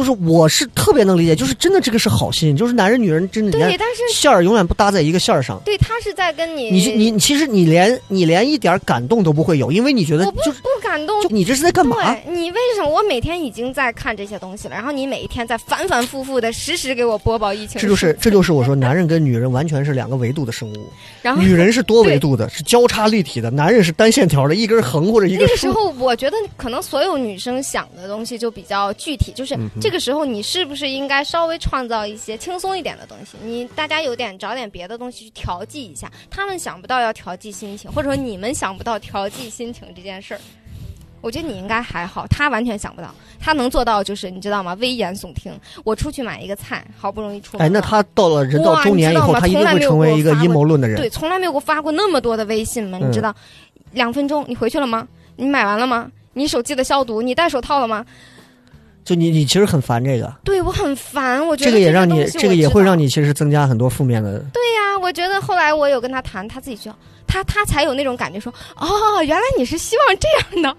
[0.00, 5.60] 就是我是特别能理解，就是真的这个是好心，就是男人女人真的对，但是线儿永远不搭在一个线儿上。
[5.62, 12.16] 对他是在跟你，你你其实你连你连一点感动都不会有，因为你觉得我不不感动，你这是在干嘛？
[12.26, 12.88] 你为什么？
[12.88, 17.78] 我每天已经在看这些东西了，然后你每一天在反反复复的实时给我播报疫情。
[17.78, 20.90] 这就是这就是我说，男人跟女人完全是两个维度的生物。
[21.20, 25.40] 然后女人是多维度的，是交叉立体的；男人是单线条的，一根横或者一根。
[25.40, 30.70] 那个时候，我觉得可能所有女生想的东西就比较具体，就是这个时候你是。
[30.70, 33.36] 不是应该稍微创造一些轻松一点的东西？
[33.42, 36.08] 你大家有点找点别的东西去调剂一下。
[36.30, 40.40] 他们想不到要调剂心情，或者说你们想不到调剂心情这件事儿。
[41.20, 43.12] 我觉得你应该还好，他完全想不到。
[43.40, 44.74] 他能做到就是你知道吗？
[44.74, 45.52] 危言耸听。
[45.82, 47.58] 我出去买一个菜，好不容易出。
[47.58, 50.96] 哎，那他到了人到中年以后，他一定会成为一个阴谋论的人。
[50.98, 52.96] 对，从来没有给我发过那么多的微信吗？
[53.02, 53.34] 你知道？
[53.90, 55.08] 两分钟，你回去了吗？
[55.34, 56.08] 你买完了吗？
[56.34, 58.06] 你手机的消毒，你戴手套了吗？
[59.10, 61.44] 就你，你其实很烦这个，对我很烦。
[61.44, 64.38] 我觉得这个也让你，这个也会让你其实增加很多负面的。
[64.52, 66.94] 对呀，我觉得后来我有跟他谈，他自己就
[67.26, 70.76] 他他才有那种感觉，说哦，原来你是希望这样的。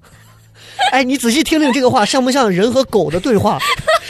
[0.92, 3.58] 哎，你仔细听听这个话，像不像人和狗的对话？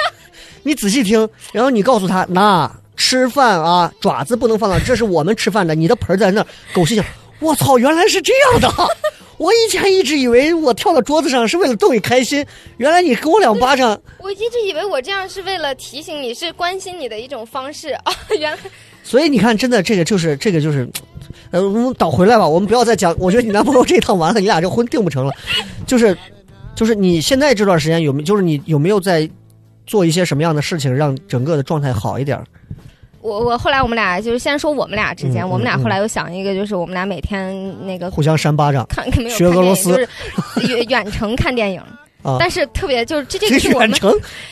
[0.63, 6.47] 你仔细听，然后你告诉他，那吃饭啊，爪子不能放到，这是我们吃饭的，你的盆在那。
[6.73, 7.05] 狗心想，
[7.41, 8.73] 我操，原来是这样的。
[9.39, 12.45] 我以前一直以为我跳到桌子上是为了逗你开心，
[12.77, 13.99] 原来你给我两巴掌。
[14.19, 18.59] 我一直以为我这样是为了提醒你是关心你的一种方式啊， 原来。
[19.05, 20.87] 所以你看，真的这个就是这个就是，
[21.51, 23.15] 呃，我们倒回来吧，我们不要再讲。
[23.19, 25.33] 我觉得你男朋友这一趟完了，你俩这婚定不成了。
[25.87, 26.17] 就是，
[26.75, 29.31] 就是你现在这段时间有没就是你有没有在
[29.87, 32.39] 做一些什么样的事情，让整个的状态好一点？
[33.29, 39.91] 我我后来我们俩就是先说我们俩之间，我们俩后来又想一个，就是我们俩每天那个互相扇巴掌，看没有学俄罗斯，
[40.57, 41.83] 就是远远程看电影。
[42.39, 43.91] 但是特别就是这这个是我们，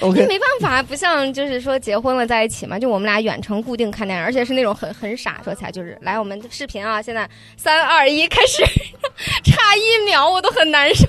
[0.00, 8.62] 因为没办法，不像就是说结婚了在一起嘛，就我们俩远程固定看电影，而且是那种很很傻，说起来就是来我们视频啊，现在三二一开始，
[9.44, 11.06] 差一秒我都很难受。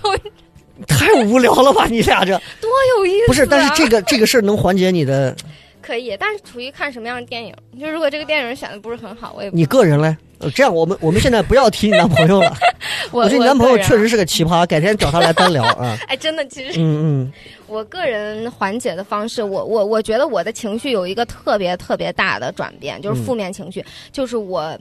[0.88, 3.28] 太无聊了吧，你俩这多有意思！
[3.28, 5.34] 不是，但是这个这个事儿能缓解你的。
[5.88, 7.56] 可以，但是处于看什么样的电影。
[7.80, 10.18] 就如果这个电影选的不是很好，我也你个人嘞，
[10.54, 12.54] 这样我们我们现在不要提你男朋友了。
[13.12, 15.98] 我觉得你男朋友确实是个奇葩， 改天找他来单聊啊。
[16.10, 17.34] 哎，真的，其实嗯嗯，
[17.68, 24.78] 我个人缓解的方式，我我我觉得我的情绪有一个特别特别大的转变，就是负面情绪，就是我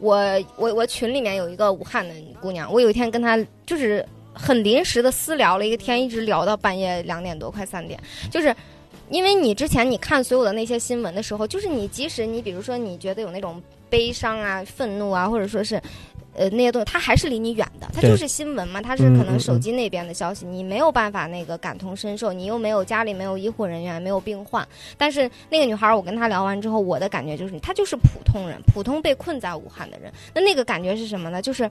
[0.00, 0.18] 我
[0.56, 8.00] 我我群里面有一个武汉的姑娘，我有一天跟她就是很临时的私聊了一个天，一直聊到半夜两点多，快三点，
[8.32, 8.52] 就是。
[9.10, 15.74] 因为你之前你看所有的那些新闻的时候，就是你即使你比如说你觉得有那种悲伤啊、愤怒啊，或者说是，
[16.34, 24.66] 呃那些东西，它还是离你远的，它就是新闻嘛，它是可能手机那边的消息，你没有办法那个感同身受，你又没有家里没有医护人员，没有病患。
[24.96, 30.12] 但是那个女孩，我跟她聊完之后，我的感觉就是，她就是普通人，普通被困在武汉的人。
[30.32, 31.42] 那那个感觉是什么呢？
[31.42, 31.68] 就是。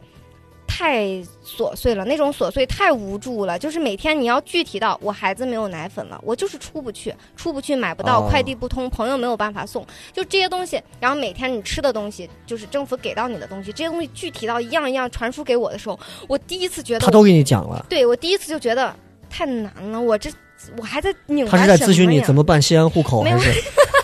[0.69, 1.03] 太
[1.43, 3.57] 琐碎了，那种琐碎太无助了。
[3.57, 10.79] 就是每天你要具体到我孩子没有奶粉了，我就是出不去，出不去买不到，快递不通，朋友没有办法送，就这些东西。
[10.99, 17.85] 然后每天你吃的东西，就是政府给到你的东西，这些东西具体到一样一样传输给我的时候，我第一次觉得他都给你讲了。
[17.89, 18.95] 对我第一次就觉得
[19.29, 20.29] 太难了，我这
[20.77, 21.45] 我还在拧。
[21.47, 23.51] 他是在咨询你怎么办西安户口还是？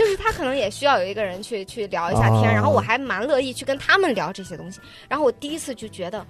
[0.00, 4.80] 就是他可能也需要有一个人去去聊一下天，然后我还蛮乐意去跟他们聊这些东西。
[5.10, 6.24] 然后我第一次就觉得，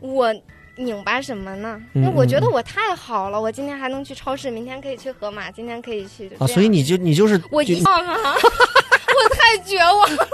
[0.00, 0.34] 我
[0.74, 1.80] 拧巴什么呢？
[1.94, 6.48] 因为我觉得我太好了，我今天还能去超市，明天可以去盒马，今天可以去啊。
[6.48, 10.28] 所以你就你就是我一望啊， 我太绝望了。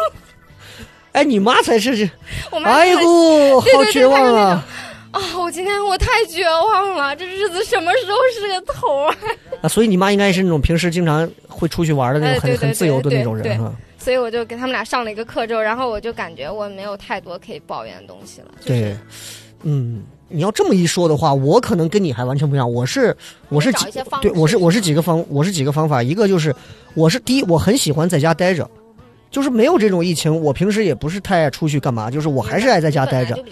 [1.13, 2.11] 哎，你妈才是这，
[2.51, 4.65] 我妈哎呦，好绝望啊！
[5.11, 5.21] 啊！
[5.39, 9.17] 我今天我太绝望了，这日子什么时候是个头啊？
[9.65, 13.73] 啊，所以你妈应该是那种平时经常会出去玩的那种，很很自由的那种人哈。
[13.99, 18.49] 所以我就给他们俩上了一个课之后，然后我就感觉我没有太多可以抱怨的东西了。
[18.63, 18.95] 对，
[19.63, 22.71] 嗯，你要这么一说的话，我可能跟你还完全不一样。
[22.71, 23.17] 我是
[23.49, 23.87] 我是几
[24.21, 26.03] 对，我是我是几个方，我是几个方法。
[26.03, 26.55] 一个就是，
[26.93, 28.71] 我是第一，我很喜欢在家待着，
[29.31, 33.43] 就是没有这种疫情，我平时也不是太爱出去干嘛，就是我还是爱在家待着。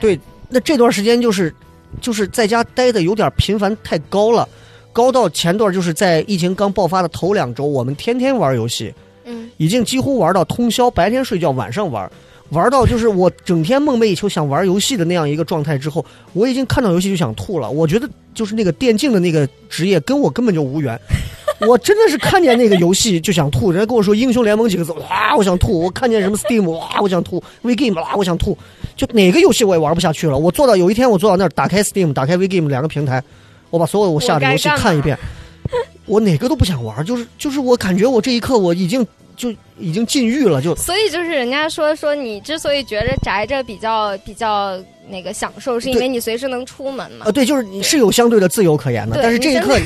[0.00, 0.18] 对。
[0.52, 1.54] 那这段时间就是，
[2.00, 4.48] 就是在家待的有点频繁太高了，
[4.92, 8.92] 高到前段就是在疫情刚爆发的头两周，我们天天玩游戏，
[9.24, 12.10] 嗯，已经几乎玩到通宵，白天睡觉，晚上玩，
[12.50, 17.70] 玩到就是我整天梦寐以求想玩游戏的那样一个状态之后，我已经看到游戏就想吐了。
[17.70, 20.98] 我觉得就是那个电竞的那个职业跟我根本就无缘。
[21.68, 28.56] 我真的是看见那个游戏就想吐，人家跟我说英雄联盟几个字，哇，我想吐；我看见什么 Steam，哇，我想吐；VGame，哇，我想吐。
[28.96, 30.38] 就哪个游戏我也玩不下去了。
[30.38, 33.22] 我坐到有一天，我坐到那儿，打开 Steam，打开 VGame 两个平台，
[33.70, 35.18] 我把所有我下的游戏看一遍，
[36.06, 39.06] 我哪个都不想玩，就是就是我感觉我这一刻我已经
[39.36, 47.32] 就已经禁欲了，就所以就是人家说说你之所以觉着宅着比较比较那个享受，是因为你随时能出门嘛啊，。
[47.32, 49.78] 对，就是你是有相对的自由可言的，但是这一刻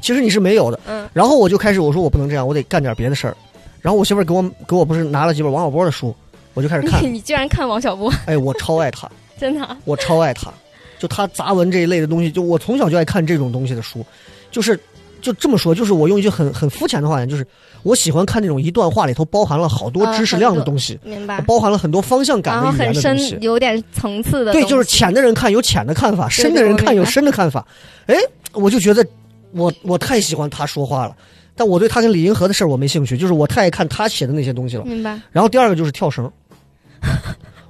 [0.00, 0.80] 其实你是没有的。
[0.86, 3.36] 嗯，然后我就开始我说我不能这样，我得干点别的事儿。
[3.80, 6.14] 然后我媳妇儿给我给我不是拿了几本王小波的书，
[6.54, 7.08] 我就开始看你。
[7.12, 9.08] 你居然看王小波，哎，我超爱他，
[9.38, 10.52] 真的啊我超爱他，
[10.98, 14.04] 就他杂文这一类的东西，就我从小就爱看这种东西的书，
[14.50, 14.78] 就是
[15.20, 17.46] 就这么说，就是我用一句很很肤浅的话讲，就是
[17.82, 21.40] 我喜欢看那种一段话里头包含了好多啊知识量的东西，明白。
[21.42, 23.38] 包含了很多方向感的语言很深的东西，。
[23.40, 27.66] 有点层次的对，就是浅的人看有浅的看法，深的人看有深的看法。
[28.06, 28.14] 哎，
[28.52, 29.04] 我就觉得
[29.52, 31.16] 我我太喜欢他说话了，
[31.54, 34.84] 但我对他跟李银河的事儿我没兴趣，就是我太爱看他写的那些东西了。
[34.84, 35.20] 明白。
[35.32, 36.30] 然后第二个就是跳绳，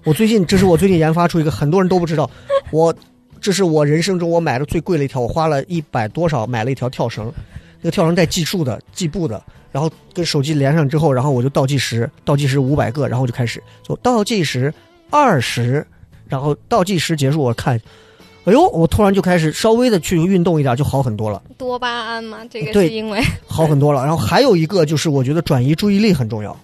[0.05, 2.31] 我最近这是我最近研发出一个很多人都不知道，
[2.71, 2.95] 我
[3.47, 7.33] 这是我人生中我买的最贵的一条，我花了一百多少买了一条跳绳，
[7.81, 9.41] 那个跳绳带计数的计步的，
[9.71, 14.75] 然后跟手机连上之后，然后我就倒计时，倒计时五百个，然后我就开始就倒计时
[15.11, 15.87] 二十，
[16.27, 17.81] 然后倒计时结束，我看。
[18.47, 18.69] 哎呦！
[18.71, 24.03] 我突然就开始稍微的去运动一点，就好很多了，多巴胺嘛，这个是因为 好很多了。
[24.03, 26.57] 然后还有一个就是，我觉得转移注意力很重要。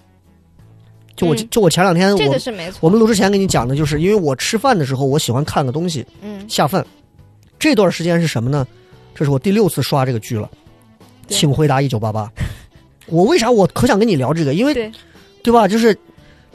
[1.15, 2.79] 就我、嗯就我前两天我这个是没错。
[2.81, 6.85] 我们录之前跟你讲的，就是因为我吃饭的时候，我喜欢看个东西嗯，下饭。
[7.59, 8.67] 这段时间是什么呢？
[9.15, 10.49] 这是我第六次刷这个剧了，
[11.27, 12.25] 《请回答一九八八》。
[13.05, 14.53] 我为啥我可想跟你聊这个？
[14.53, 14.91] 因为对，
[15.43, 15.67] 对吧？
[15.67, 15.95] 就是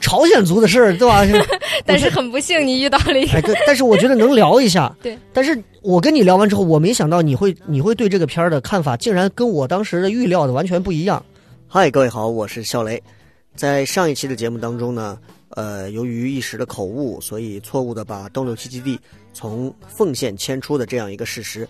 [0.01, 1.25] 朝鲜族的事儿，对吧？
[1.87, 4.95] 但是很不幸你遇到了一个哎，但是我觉得能聊一下。
[5.01, 5.17] 对。
[5.33, 11.25] 但是我跟你聊完之后，我没想到你会你会对这个片儿的看法，竟然跟我当时的预料的完全不一样。
[11.69, 13.01] 嗨，各位好，我是肖雷。
[13.59, 18.97] 在上一期的节目当中呢，呃，由于一时的口误，所以错误的把东六七基地
[19.33, 21.69] 从奉县迁出的这样一个事实。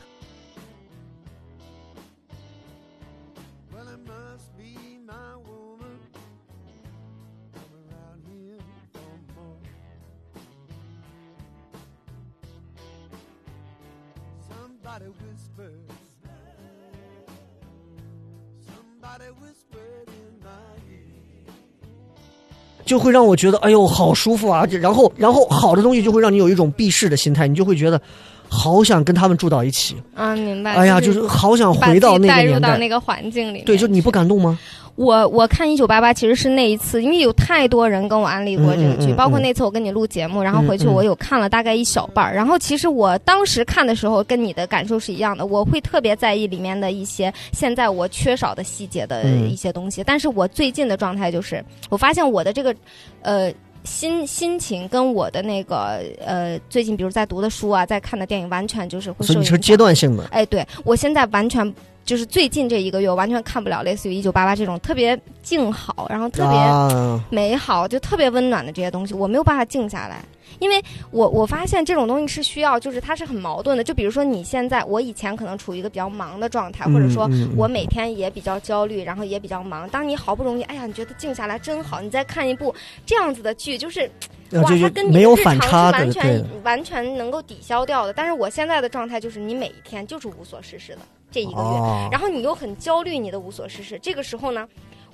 [22.89, 24.67] 就会让我觉得，哎呦，好舒服啊！
[24.81, 28.01] 然后，然后好的东西就会让你有一种避世的心态，你就会觉得，
[28.49, 29.95] 好想跟他们住到一起。
[30.15, 30.75] 啊，明白。
[30.75, 32.71] 哎呀，就就是好想回到那个年代。
[32.71, 33.65] 到那个环境里面。
[33.67, 34.59] 对，就你不感动吗？
[34.99, 42.35] 我我看一九八八其实是那一次，因为有太多人跟我安利过这个剧，嗯嗯嗯包括那次我跟你录节目，然后回去我有看了大概一小半儿。
[42.35, 50.03] 然后其实我当时看的时候跟你的感受是一样的，我会特别在意里面的一些现在我缺少的细节的嗯一些东西。
[50.03, 52.75] 但是我最近的状态就是，我发现我的这个
[53.23, 53.53] 呃。
[53.85, 59.35] 心心情跟我的那个呃，最近比如在读的书啊，在看的电影，完全就是会受影响。
[59.35, 60.27] 所以你是阶段性的。
[60.31, 61.73] 哎，对我现在完全
[62.09, 70.25] 就是最近这一个月，我完全看不了类似于一九八八这种特别静好，然后特别啊，美好，就特别温暖的这些东西，我没有办法静下来。
[70.59, 73.85] 因为我我发现这种东西是需要，就是它是很矛盾的。
[73.85, 79.87] 就比如说你现在，我以前可能处于一个比较忙的状态，或者说我每天也比较焦虑，然后也比较忙。
[79.91, 84.11] 当你好不容易，哎呀，你觉得静下来真好，你再看一部这样子的剧，就是
[84.53, 88.15] 哇，它跟你没有的日常反差的，是完全完全能够抵消掉的。
[88.15, 90.99] 但是我现在的状态就是，你每一天就是无所事事的
[91.31, 93.99] 这一个月，哦，然后你又很焦虑你的无所事事。
[94.03, 94.67] 这个时候呢，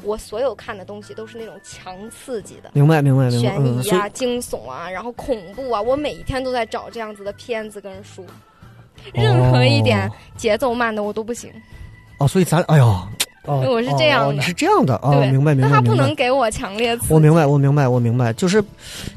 [0.02, 2.70] 我所有看的东西都是那种强刺激的。
[2.72, 8.24] 明白明白明白，悬疑啊、惊悚啊，然后恐怖啊，我每一天都在找这样子的片子跟书，
[9.12, 11.50] 任何一点节奏慢的我都不行。
[12.18, 12.84] 哦，所以咱哎呦，
[13.46, 17.14] 哦， 我是这样的哦，你是这样的哦，对，明白明白，那他不能给我强烈刺激。
[17.14, 18.62] 我明白，我明白，我明白，就是，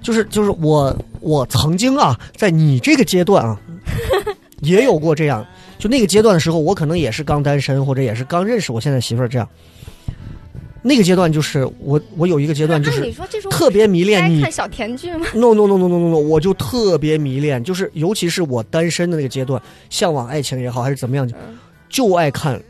[0.02, 3.60] 就是，就是我，我曾经啊，在你这个阶段啊，
[4.62, 5.46] 也有过这样，
[5.78, 9.48] 就那个阶段的时候，我可能也是刚单身，或者也是刚认识我现在媳妇儿这样。
[10.82, 13.12] 那个阶段就是我，我有一个阶段就是
[13.50, 21.58] 特别迷恋你看小甜剧吗？，no no no no no no no，我就特别迷恋，就是尤其是我单身的那个阶段，向往爱情也好，还是怎么样，嗯
[21.90, 22.62] 就爱看。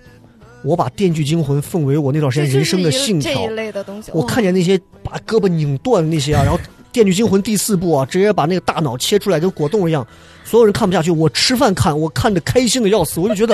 [0.64, 6.58] 我把《电锯惊魂》奉为我那段时间人生的信条这一，类的东西，我看见那些把胳膊拧断的那些啊，然后
[6.98, 10.06] 《电锯惊魂》第四部啊，直接把那个大脑切出来跟果冻一样，
[10.44, 13.54] 所有人看不下去，我吃饭看，我看的开心的要死，我就觉得，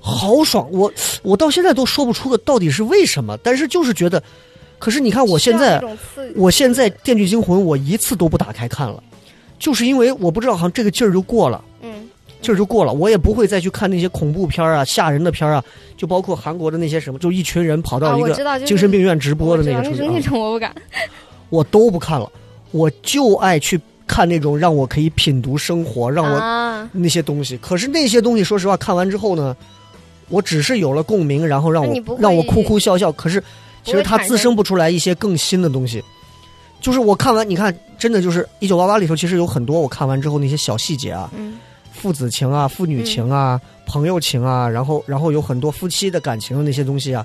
[0.00, 0.66] 好爽！
[0.72, 0.90] 我
[1.22, 4.22] 我到现在都说不出个到底是为什么，但是就是觉得，
[4.78, 5.82] 可是你看我现在
[6.34, 9.02] 我现在《电锯惊魂》我一次都不打开看了，
[9.58, 11.62] 就是因为我不知道，好像这个劲儿就过了。
[11.82, 12.08] 嗯
[12.40, 15.64] 劲儿就过了，我也不会再去看那些恐怖片儿啊、吓人的片儿啊，
[15.96, 20.74] 就包括韩国的那些什么，就一群人跑到啊一个精神病院直播的那个出去啊，种我不敢。
[21.50, 22.32] 我都不看了，
[22.72, 27.56] 我就爱去看那种让我可以品读生活，让我啊，那些东西。
[27.58, 29.56] 可是那些东西，说实话，看完之后呢，
[30.28, 33.12] 我只是有了共鸣，然后让我让我哭哭笑笑。
[33.12, 33.42] 可是
[33.84, 36.02] 其实它滋生不出来一些更新的东西。
[36.80, 41.58] 就是我看完，你看，真的就是《一九八八》里头，其实有很多我看完之后那些小细节啊，嗯
[41.92, 47.24] 父子情啊、父女情啊、朋友情啊，然后然后有很多夫妻的感情的那些东西啊。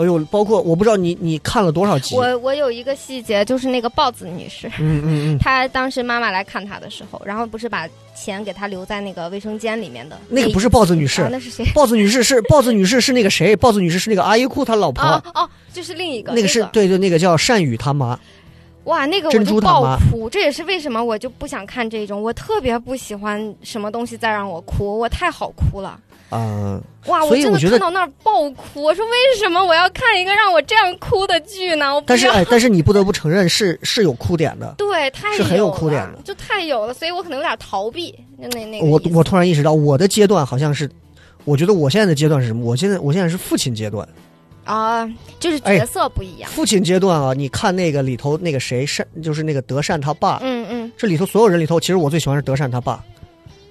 [0.00, 2.16] 哎呦，包括我不知道你你看了多少集？
[2.16, 11.64] 我我有一个细节，就是那个豹子女士，嗯嗯嗯， 她当时妈妈来看她的时候，然后不是把钱给她留在那个卫生间里面的那个不是豹子女士啊，那是谁？
[11.74, 13.54] 豹子女士是 豹子女士是那个谁？
[13.54, 18.18] 豹子女士是那个阿依库他老婆，哦哦，就是另一个那个是对对，那个叫善宇他妈。
[18.84, 26.00] 哇，那个我珍就爆哭，这也是为什么我就不想看这种，我特别不喜欢什么东西再让我哭，我太好哭了。
[26.30, 31.94] 嗯、哇，我觉得看到那儿爆哭，我说为什么我要看一个让我这样哭的剧呢？
[31.94, 34.74] 我但是哎，但是你不得不承认是是有哭点的。
[34.78, 40.88] 对，太是很有哭点的就太有了，所以我可能有点逃避，就那那个我我突然意识到，我的阶段好像是，
[41.44, 42.64] 我觉得我现在的阶段是什么？
[42.64, 44.08] 我现在我现在是父亲阶段。
[44.62, 45.04] 啊，
[45.40, 46.48] 就是哎角色不一样。
[46.48, 53.02] 父亲阶段啊，你看那个里头那个谁善，就是那个德善他爸，嗯嗯，这里头所有人里头，其实我最喜欢是德善他爸。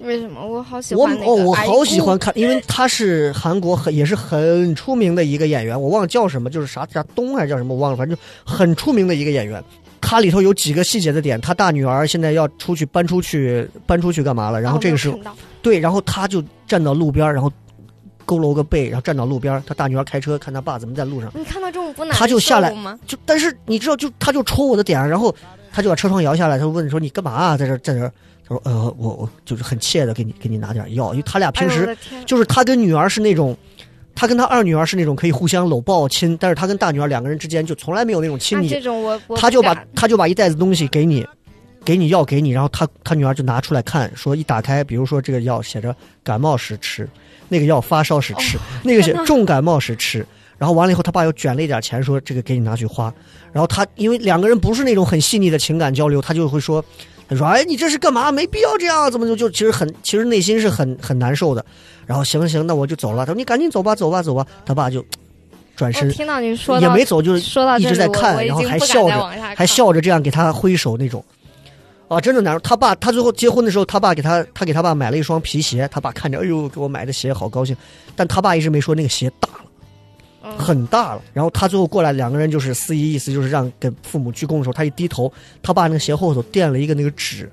[0.00, 9.62] 为什么我好喜我欢那个哦，我好喜欢看，因为他是韩国很也是很出名的一个演员，我忘了叫什么，就是啥啥东还是叫什么，我忘了，反正就很出名的一个演员。
[10.00, 14.58] 他里头有几个细节的点，他大女儿现在要出去搬出去搬出去干嘛了？
[14.58, 15.18] 然后哦这个时候
[15.60, 17.52] 对，然后他就站到路边，然后
[18.26, 19.62] 佝偻个背，然后站到路边。
[19.66, 22.74] 他大女儿开车，看他爸怎么在路上，你看到这种不难他就下来？
[23.06, 25.34] 就但是你知道，就他就戳我的点，然后
[25.70, 28.10] 他就把车窗摇下来，他就问说：“你干嘛啊，在这在这儿？”
[28.50, 31.96] 他说：“呃，我我就是很怯的给你给你拿点药，因为他俩平时、
[32.26, 33.56] 就是他跟女儿是那种。”
[34.12, 41.26] 他跟他二女儿是那种可以互相搂抱亲，但是他跟大女儿两个人之间就从来没有那种亲昵那这种我我他就把他就把一袋子东西给你，
[41.84, 47.08] 给你药给你，然后他他女儿就拿出来看，说一打开，比如说这个药写着感冒时吃，
[47.48, 50.26] 那个药发烧时吃，那个写重感冒时吃。
[50.58, 53.14] 然后完了以后，他爸又卷了一点钱，说这个给你拿去花。
[53.52, 56.84] 然后他因为两个人不是那种很细腻的情感交流，他就会说，
[57.30, 58.30] 他说哎你这是干嘛？
[58.32, 61.64] 没必要这样，怎么就就其实很其实内心是很很难受的。
[62.04, 63.24] 然后行行，那我就走了。
[63.24, 64.44] 他说你赶紧走吧，走吧，走吧。
[64.66, 65.04] 他爸就
[65.76, 71.24] 转身听到你说到也没走，就是说到一直在看，然后还笑着，还笑着这样给他挥手那种，
[72.08, 72.58] 啊，真的难受。
[72.58, 77.76] 他爸他最后结婚的时候，他爸给他他给他爸买了一双皮鞋，他爸看着，哎呦，给我买的鞋好高兴，
[78.16, 79.48] 但他爸一直没说那个鞋大
[80.58, 81.22] 很大了。
[81.32, 85.32] 然后他最后过来，两个人就是司仪意思就是让给父母鞠躬的时候，他一低头，
[85.62, 87.50] 他爸那个鞋后头垫了一个那个纸，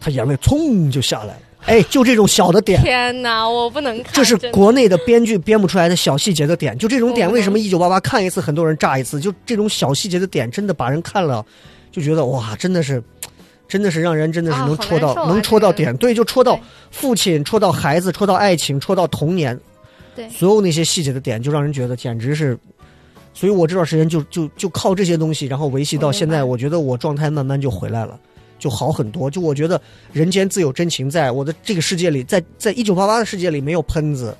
[0.00, 1.38] 他眼泪噌就下来了。
[1.66, 9.18] 哎，就这种小的点，天哪，我不能看，这是国内的编剧编不出来的小细节的点，就这种点，为什么一九八八看一次很多人炸一次？
[9.18, 11.42] 就这种小细节的点，真的把人看了
[11.90, 13.02] 就觉得哇，真的是，
[13.66, 16.60] 真的是让人真的是啊能戳到，能戳到点，对，就戳到
[16.90, 19.58] 父亲，戳到孩子，戳到爱情，戳到童年，
[20.14, 22.58] 对所有那些细节的点，就让人觉得简直是。
[23.32, 28.18] 所以我这段时间就就就靠这些东西，然后维系到现在，我觉得我状态慢慢就回来了。
[28.56, 29.28] 就好很多。
[29.28, 29.78] 就我觉得
[30.12, 34.34] 人间自有真情在，我的这个世界里，在在一九八八的世界里没有喷子，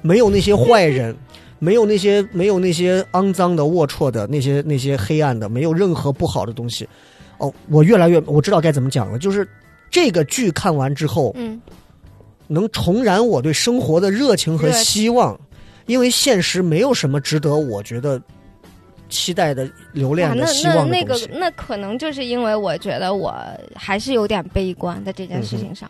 [0.00, 1.14] 没有那些坏人，
[1.58, 6.88] 没有那些没有那些肮脏的、龌龊的那些那些黑暗的，没有任何不好的东西。
[7.38, 9.46] 哦，我越来越我知道该怎么讲了，就是
[9.90, 11.60] 这个剧看完之后，嗯，
[12.50, 15.38] 能重燃我对生活的热情和希望，
[15.86, 18.20] 因为现实没有什么值得我觉得
[19.08, 21.18] 期待的、留哇，恋的、那希那那个。
[21.32, 23.34] 那可能就是因为我觉得我
[23.74, 25.88] 还是有点悲观在这件事情上，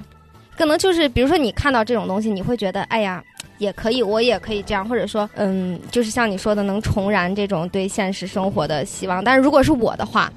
[0.56, 3.24] 可能就是比如说你看到这种东西，你会觉得哎呀。
[3.58, 9.22] 也可以，我也可以这样，或者说，嗯，就是像你说的，能重燃这种对现实生活的希望。
[9.22, 10.32] 但是如果是我的话，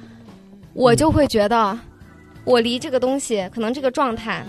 [0.74, 1.80] 我就会觉得，
[2.44, 4.46] 我离这个东西，可能这个状态，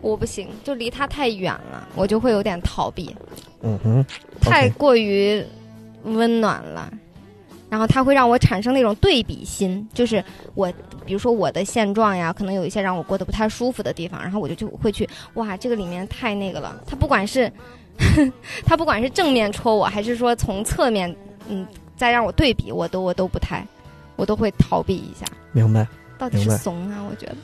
[0.00, 3.14] 我不行，就离他太远了，我就会有点逃避。
[3.62, 4.04] 嗯哼，
[4.40, 5.44] 太过于
[6.04, 6.92] 温暖了，
[7.68, 10.22] 然后他会让我产生那种对比心，就是
[10.54, 10.72] 我，
[11.04, 16.80] 比如说我的现状呀，可能有一些让我过得不太舒服的地方，然后我就就会去，哇，这个里面太那个了。
[16.86, 17.50] 他不管是，
[18.64, 21.14] 他不管是正面戳我，还是说从侧面，
[21.48, 23.66] 嗯，再让我对比，我都我都不太，
[24.14, 25.26] 我都会逃避一下。
[25.52, 25.86] 明白。
[26.16, 27.04] 到底是怂啊？
[27.08, 27.36] 我觉得，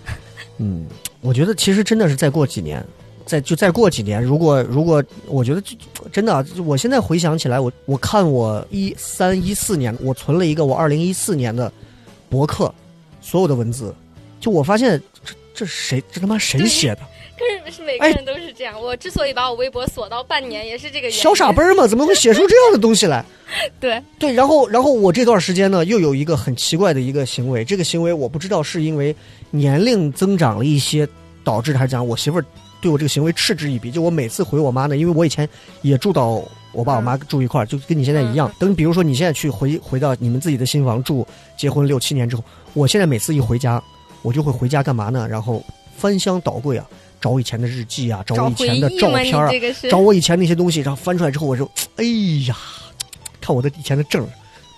[0.59, 0.87] 嗯，
[1.21, 2.85] 我觉得其实真的是再过几年，
[3.27, 5.77] 再就再过几年，如果如果我觉得就
[6.13, 11.73] 真的我现在回想起来，我我看我一三一四年，我存了一个我二零一四年的
[12.29, 12.73] 博客
[13.21, 13.95] 所有的文字，
[14.39, 17.01] 就我发现这这谁这他妈谁写的？
[17.37, 18.80] 可是是每个人都是这样。
[18.80, 21.22] 我之所以把我微博锁到半年，也是这个原因。
[21.22, 23.24] 小傻笨儿嘛，怎么会写出这样的东西来？
[23.80, 29.14] 对，对，然后然后我这段时间呢，又有一个很奇怪的一个行为，这个行为我不知道是因为
[29.51, 31.07] 年龄增长了一些
[31.43, 32.45] 导致的，还是讲我媳妇儿
[32.80, 33.91] 对我这个行为嗤之以鼻。
[33.91, 35.49] 就我每次回我妈呢，因为我以前
[35.82, 38.53] 也住到我爸我妈住一块儿，就跟你现在一样。
[38.59, 41.26] 等比如说你现在去回回到你们自己的新房住，
[41.57, 43.82] 结婚六七年之后，我现在每次一回家，
[44.22, 45.26] 我就会回家干嘛呢？
[45.28, 45.62] 然后
[45.97, 46.85] 翻箱倒柜啊，
[47.25, 49.51] 找我以前的日记啊，找我以前的照片啊，
[49.89, 51.64] 找我以前那些东西，然后翻出来之后，我就，
[51.97, 52.05] 哎
[52.47, 52.55] 呀，
[53.41, 54.29] 看我的以前的证儿，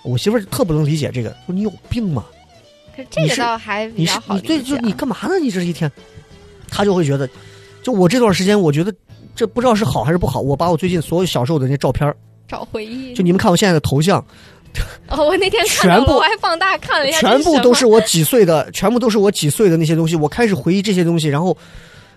[0.04, 2.24] 我媳妇儿特不能理解这个，说你有病吗？
[2.94, 5.40] 可是这个倒还比你是较好理你对，就你干嘛呢？
[5.42, 5.90] 你这一天，
[6.70, 7.28] 她就会觉得，
[7.82, 8.94] 就我这段时间，我觉得
[9.34, 10.40] 这不知道是好还是不好。
[10.40, 12.16] 我把我最近所有小时候的那些照片儿，
[12.46, 13.12] 找回忆。
[13.12, 14.24] 就你们看我现在的头像，
[15.08, 20.14] 哦，我那天看全部，我还放大看了一下，全部都是我几岁的，全部都是我几岁的那些东西。
[20.14, 21.56] 我开始回忆这些东西，然后，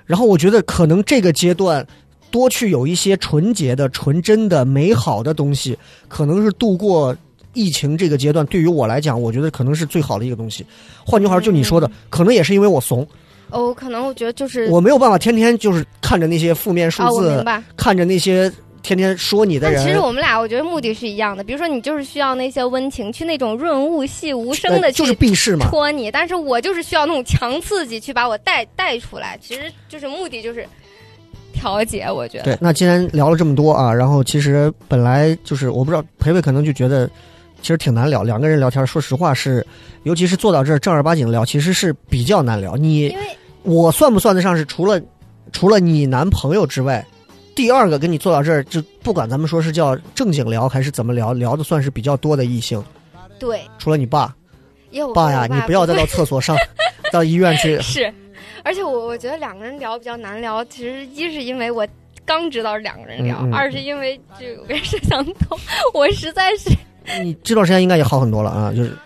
[0.10, 1.86] 然后我觉得可能这个阶段
[2.32, 7.16] 多去有一些纯洁的、纯真的、美好的东西，可能是度过
[7.54, 10.66] 疫情这个阶段对于我来讲，我觉得可能是最好的一个东西。
[11.06, 13.08] 换句话说，就你说的，嗯可能也是因为我怂，
[13.52, 17.46] 哦，可能我觉得就是我没有办法天天就是看着那些负面数字。
[17.78, 18.52] 看着那些
[18.90, 19.78] 天天说你的人。
[19.78, 21.44] 但其实我们俩，我觉得目的是一样的。
[21.44, 29.38] 比如说，你就是需要那些温情，去那种润物细无声的就是避世嘛，戳你，但是我就是需要那种强刺激去把我带带出来。
[29.40, 30.68] 其实就是目的就是
[31.54, 32.46] 调节，我觉得。
[32.46, 37.08] 对，那既然聊了这么多啊，然后其实本来就是我不知道培培可能就觉得
[37.62, 39.66] 其实挺难聊，两个人聊天，说实话是，
[40.04, 42.76] 尤其是坐到这儿正儿八经聊，其实是比较难聊。
[42.76, 43.16] 你
[43.64, 45.00] 我算不算得上是除了
[45.52, 47.06] 除了你男朋友之外，
[47.60, 52.82] 第二个跟你坐到这儿，就不管咱们说是叫正经聊还是怎么聊，聊的算是比较多的异性，
[53.38, 54.34] 对，除了你爸，
[55.14, 56.56] 爸呀，你不要再到厕所上，
[57.12, 57.78] 到医院去。
[57.84, 58.10] 是，
[58.64, 61.86] 而且我我觉得两个人聊比较难聊，其实一是因为我
[62.26, 65.60] 刚知道是两个人聊，嗯嗯二是因为就有个摄像头，
[65.94, 66.70] 我实在是
[67.22, 68.98] 你这段时间应该也好很多了啊，就是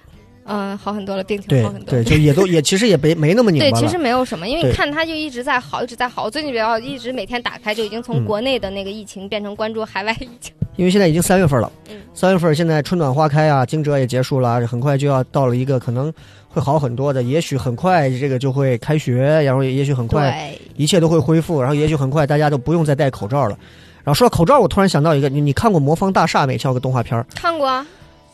[0.45, 1.91] 嗯好很多了，病情好很多。
[1.91, 3.97] 对，就也都也其实也没没那么拧对，巴了其实。
[3.97, 6.29] 没有什么，因为你看它就一直在好，一直在好。
[6.29, 10.53] 最近比较一直每天打开，就已经从嗯国内的那个疫情变成关注海外疫情。
[10.75, 16.11] 因为现在已经三月份了嗯，三月份现在春暖花开啊，惊蛰也结束了，很快就要到了一个可能
[16.49, 23.57] 会好很多的，也许很快这个就会开学，然后也许很快，一切都会恢复，然后也许很快大家都不用再戴口罩了。
[24.03, 26.57] 然后说到口罩，我突然想到一个，你你看过《魔方大厦》没？
[26.57, 27.85] 像个动画片儿，看过啊，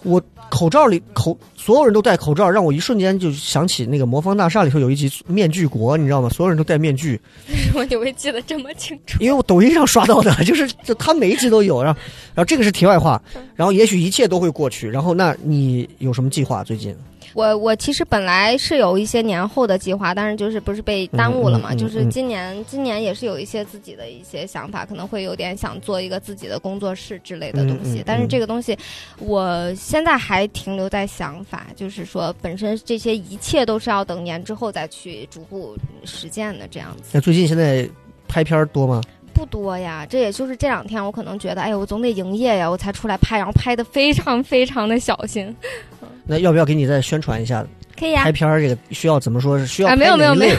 [0.04, 6.30] 我口罩里口所有人都戴口罩，让我一瞬间就想起那个《魔方大厦》里头有一集面具国，你知道吗？
[6.30, 7.20] 所有人都戴面具，
[7.50, 9.18] 为什么你会记得这么清楚？
[9.20, 12.00] 因为我抖音上刷到的，就是就他每一集都有，然后
[12.34, 13.22] 然后这个是题外话，
[13.56, 16.96] 然后也许一切都会过去，然后那你有什么计划最近？
[17.34, 21.74] 我我其实本来是有一些年后的计划，但是就是不是被耽误了嘛？
[21.74, 28.04] 嗯嗯嗯就是今年今年也是有一些自己的一些想法，可能会有点想做一个自己的工作室之类的东西。
[28.06, 28.78] 但是这个东西，
[29.20, 37.04] 我现在还停留在想法，就是说本身这些一切都是要等年之后再去逐步实践的这样子。
[37.12, 37.88] 那最近现在
[38.28, 39.02] 拍片儿多吗？
[39.40, 45.56] 不多呀，这也就是这两天我可能觉得，哎，我总得营业呀，我才出来拍，然后拍的非常非常的小心。
[46.28, 47.66] 那要不要给你再宣传一下？
[47.98, 49.58] 可以啊拍，片儿这个需要怎么说？
[49.58, 50.56] 是需要啊没有没有没有？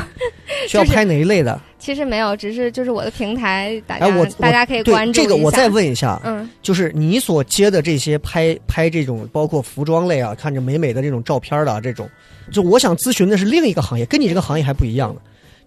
[0.66, 1.60] 需要拍哪一类的？
[1.78, 12.08] 其实没有，只是就是我的平台，大家、哎，我大家可以关注这个我再问一下，嗯，就是你所接的这些拍拍这种包括服装类啊，看着美美的这种照片的、啊、这种，
[12.50, 15.20] 就我想咨询的是另一个行业，跟你这个行业还不一样的。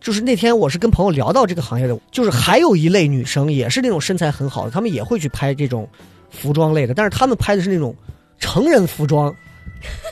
[0.04, 5.88] 就是那天我是跟朋友聊到这个行业的，就是还有一类女生也是那种身材很好的，她们也会去拍这种
[6.30, 7.96] 服装类的，但是她们拍的是那种
[8.38, 9.34] 成人服装，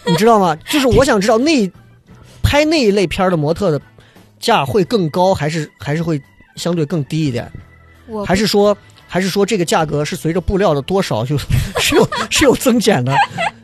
[0.08, 0.56] 你知道吗？
[0.70, 1.70] 就是我想知道那
[2.42, 3.82] 拍那一类片的模特的
[4.39, 6.20] 价会更高，还是还是会
[6.56, 7.52] 相对更低一点？
[8.08, 8.76] 我还是说，
[9.14, 11.45] 还是说这个价格是随着布料的多少就是
[11.78, 13.14] 是有 是有增减的？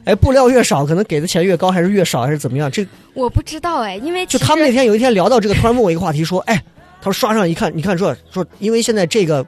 [0.03, 2.69] 哎，布料越少，可能给的钱越高，还是越少，还是怎么样？
[2.69, 6.61] 这我不知道哎，因为就他们那天有一天聊到这个，突然问我一个话题，说，哎，
[7.01, 9.45] 他说刷上一看，你看说说，因为现在这个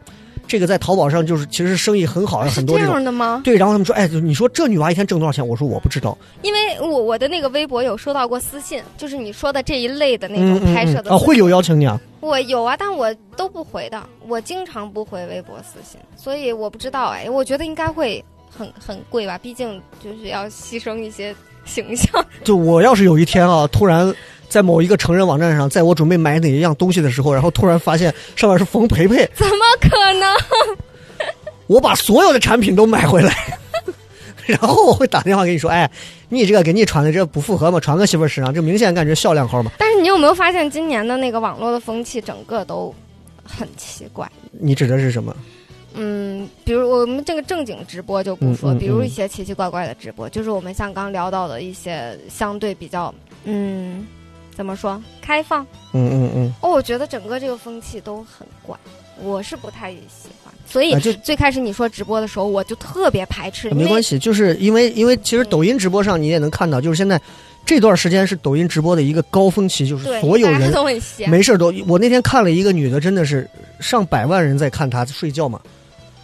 [0.50, 2.96] 这个在淘宝上就是其实生意很好，很多这种。
[2.96, 3.42] 样的吗？
[3.44, 5.48] 对，然后他们说，哎，你说这女娃一天挣多少钱？
[5.48, 6.18] 我说我不知道。
[6.42, 12.02] 因为我我的那个微博有收到过私信，就是你说的这一类的那种拍摄的嗯啊，会有邀请你啊？
[12.20, 21.34] 我有啊，但我都不回的，我经常不回微博私信，所以我不知道哎，我觉得应该会很很贵吧，毕竟就是要牺牲一些
[21.64, 22.26] 形象。
[22.44, 24.12] 就我要是有一天啊，突然
[24.50, 29.54] 在某一个成人网站上，在我准备买哪一样东西的时候，然后突然发现上面是冯培培，怎么
[31.68, 33.34] 我把所有的产品都买回来，
[34.46, 35.90] 然后我会打电话给你说，哎，
[36.30, 37.80] 你这个给你穿的这不符合嘛？
[37.80, 39.72] 穿个媳妇儿身上，这明显感觉销量好嘛。
[39.78, 42.94] 但是你有没有发现今年的那个网络的风气，整个都
[43.44, 44.30] 很奇怪？
[44.52, 45.36] 你指的是什么？
[45.96, 53.14] 嗯，比如我们这个正经直播就不说，嗯嗯比如嗯一些奇奇怪怪的直播，就是我们像刚聊到的一些相对比较，
[53.44, 54.06] 嗯，
[54.56, 55.64] 怎么说开放？
[55.94, 58.78] 嗯嗯嗯，哦，我觉得整个这个风气都很怪，
[59.24, 60.54] 我是不太喜欢。
[60.66, 63.70] 所以啊就最开始你说直播的时候，我就特别排斥。
[63.70, 67.20] 系，没关系，就是因为因为其实抖音直播上你也能看到，就是现在
[67.66, 71.74] 这段时间是抖音直播的一个高峰期，就是，所有人都很闲，没事都。
[71.88, 73.50] 我那天看了一个女的，真的是
[73.80, 75.60] 上百万人在看她睡觉嘛。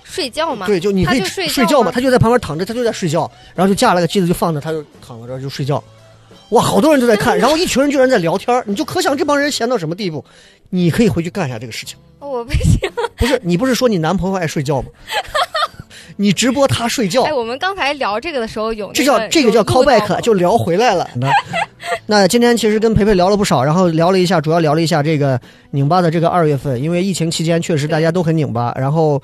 [0.03, 0.67] 睡觉嘛。
[0.67, 5.83] 对，就你可以睡觉睡觉嘛，吗她就在旁边躺着，她就在睡觉，然后就架了个机子就放着，她就躺在这儿就睡觉。
[6.49, 10.23] 哇，好多人都在看，然后一群人居然在聊天儿，你就可想这帮人闲到什么地步。
[10.69, 11.97] 你可以回去干一下这个事情。
[12.19, 12.79] 哦我不行。
[13.17, 14.87] 不是你不是说你男朋友爱睡觉吗？
[16.17, 21.09] 你直播他睡觉哎，，我们刚才聊这个的时候有、那个、这叫这个叫 callback，就聊回来了。
[21.15, 21.29] 那
[22.05, 25.39] 那今天其实跟培培聊了不少，然后聊了一下，主要聊了一下这个
[25.71, 29.21] 拧巴的这个二月份，因为疫情期间确实大家都很拧巴，然后。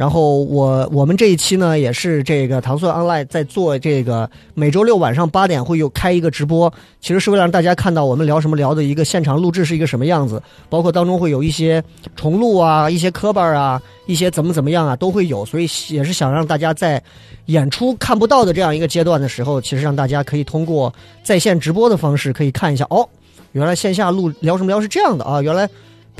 [0.00, 6.72] 然后我我们这一期呢，也是这个糖蒜 online 在做这个每周六晚上八点会有开一个直播，
[7.02, 11.84] 其实是为了让大家看到我们聊什么聊的一个现场录制是一个什么样子，包括当中会有一些
[12.16, 17.02] 重录啊、一些磕巴啊、一些怎么怎么样啊都会有，所以也是想让大家在
[17.44, 20.90] 演出看不到的这样一个阶段的时候，其实让大家可以通过
[21.22, 23.06] 在线直播的方式可以看一下哦，
[23.52, 25.68] 原来线下录聊什么聊是这样的啊，原来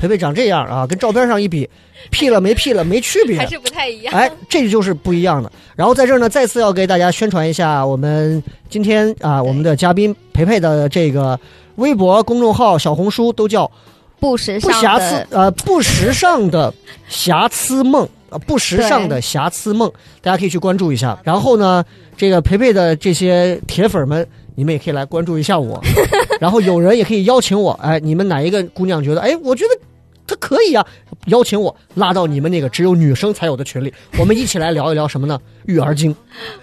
[0.01, 1.69] 培培长这样啊，跟照片上一比，
[2.09, 4.11] P 了没 P 了没区别，还是不太一样。
[4.15, 5.51] 哎，这就是不一样的。
[5.75, 11.39] 然后在这儿呢，再次要给大家宣传一下，我们今天啊，我们的嘉宾培培的这个
[11.75, 13.69] 微博、公众号、小红书都叫
[14.19, 16.73] 不时不尚的瑕疵呃不时尚的
[17.07, 21.19] 瑕疵梦啊，不时尚的瑕疵梦，大家可以去关注一下。
[21.23, 21.85] 然后呢，
[22.17, 25.79] 这个培培的这些铁粉们，你们也可以来关注一下我。
[26.39, 29.69] 然后有人也可以邀请我，哎，你们哪一个姑娘觉得，哎，我觉得
[30.31, 30.85] 她可以啊，
[31.25, 35.37] 邀请我拉到你们那个只有女生才有的群里，我们一起来聊一聊什么呢？
[35.65, 36.15] 育儿经。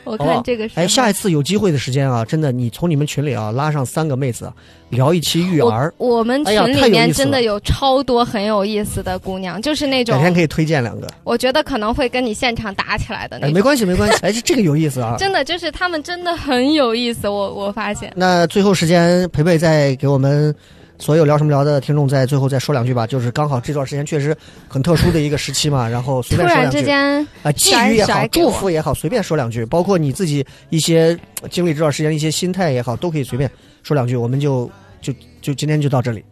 [0.04, 4.54] 我看这个是哎，下一次有机会的时间啊，真的，你从你们群里啊拉上三个妹子啊，
[4.88, 11.06] 聊一期育儿，我我们群里面真的有超多很有意思的姑娘，就是那种改天可以推荐两个。
[11.24, 13.54] 我觉得可能会跟你现场打起来的那哎，种。
[13.54, 14.18] 没关系，没关系。
[14.22, 15.16] 哎，这这个有意思啊。
[15.20, 18.10] 真的就是他们真的很有意思，我我发现。
[18.16, 20.54] 那最后时间，培培再给我们
[20.98, 23.06] 所有聊什么聊的听众，在最后再说两句吧。
[23.06, 24.36] 就是刚好这段时间确实
[24.66, 33.48] 很特殊的一个时期嘛，然后随便说两句间，啊，寄语也好祝福也好，随便说两句，包括你自己一些呃经历这段时间的一些心态也好，都可以随便
[33.82, 34.16] 说两句。
[34.16, 34.70] 我们就
[35.00, 36.24] 就就今天就到这里。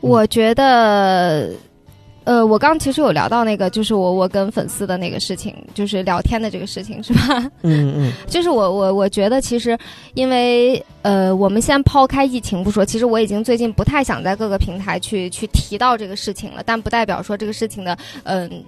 [0.00, 1.50] 我觉得，
[2.30, 7.50] 呃，我刚其实有聊到那个，就是我我跟粉丝的那个事情，就是聊天的这个事情，是吧？
[7.62, 9.76] 嗯嗯 就是我我我觉得其实，
[10.14, 18.62] 因为呃，我们先抛开疫情不说，其实我已经最近不太想在各个平台去去提到这个事情了，但不代表说这个事情的嗯。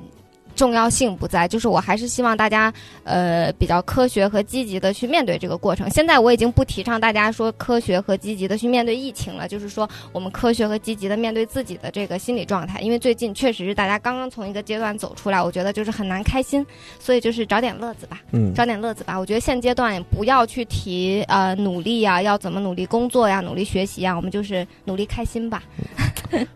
[0.62, 5.90] 重要性不在，就是我还是希望大家呃比较科学和积极的去面对这个过程。
[5.90, 12.78] 现在我已经不提倡大家说科学和积极的去面对疫情了，就是说我们科学和积极的面对自己的这个心理状态。
[12.78, 16.64] 因为最近确实是大家刚刚从一个阶段走出来，我觉得就是很难开心，
[17.00, 18.20] 所以就是找点乐子吧。
[18.30, 19.18] 嗯，找点乐子吧。
[19.18, 25.60] 我觉得现阶段不要去提呃努力呀、要怎么努力工作呀、努力学习呀，我们就是努力开心吧。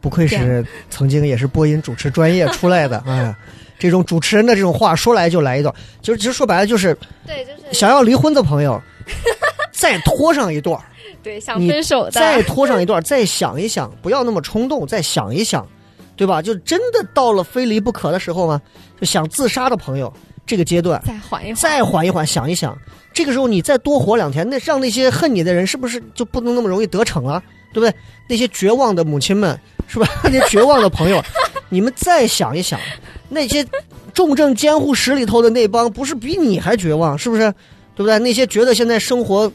[0.00, 3.38] 不愧是 曾经也是播音主持专业出来的，哎呀，
[3.78, 6.96] 这种主持人的这种话说来就来一段，就是其实说白了就是
[7.26, 8.80] 对，就是想要离婚的朋友，
[9.72, 10.84] 再拖上一段儿。
[11.22, 15.66] 对想分手的再，拖上一段， 再想一想，不要那么冲动，再想一想，
[16.14, 16.40] 对吧？
[16.40, 18.62] 就真的到了非离不可的时候吗？
[19.00, 20.12] 就想自杀的朋友，
[20.46, 21.54] 这个阶段再缓一缓。
[21.56, 22.78] 再缓一缓，想一想，
[23.12, 27.42] 这个时候你再多活两天，那让那些恨你的人是不是就不能那么容易得逞了？
[27.72, 27.92] 对不对？
[28.28, 29.58] 那些绝望的母亲们，
[29.88, 30.06] 是吧？
[30.22, 31.20] 那些绝望的朋友，
[31.68, 32.78] 你们再想一想，
[33.36, 33.64] 那些
[34.12, 37.42] 重症监护室里头的那帮，不是比你还绝望，是不是？
[37.94, 38.18] 对不对？
[38.18, 39.50] 那些觉得现在生活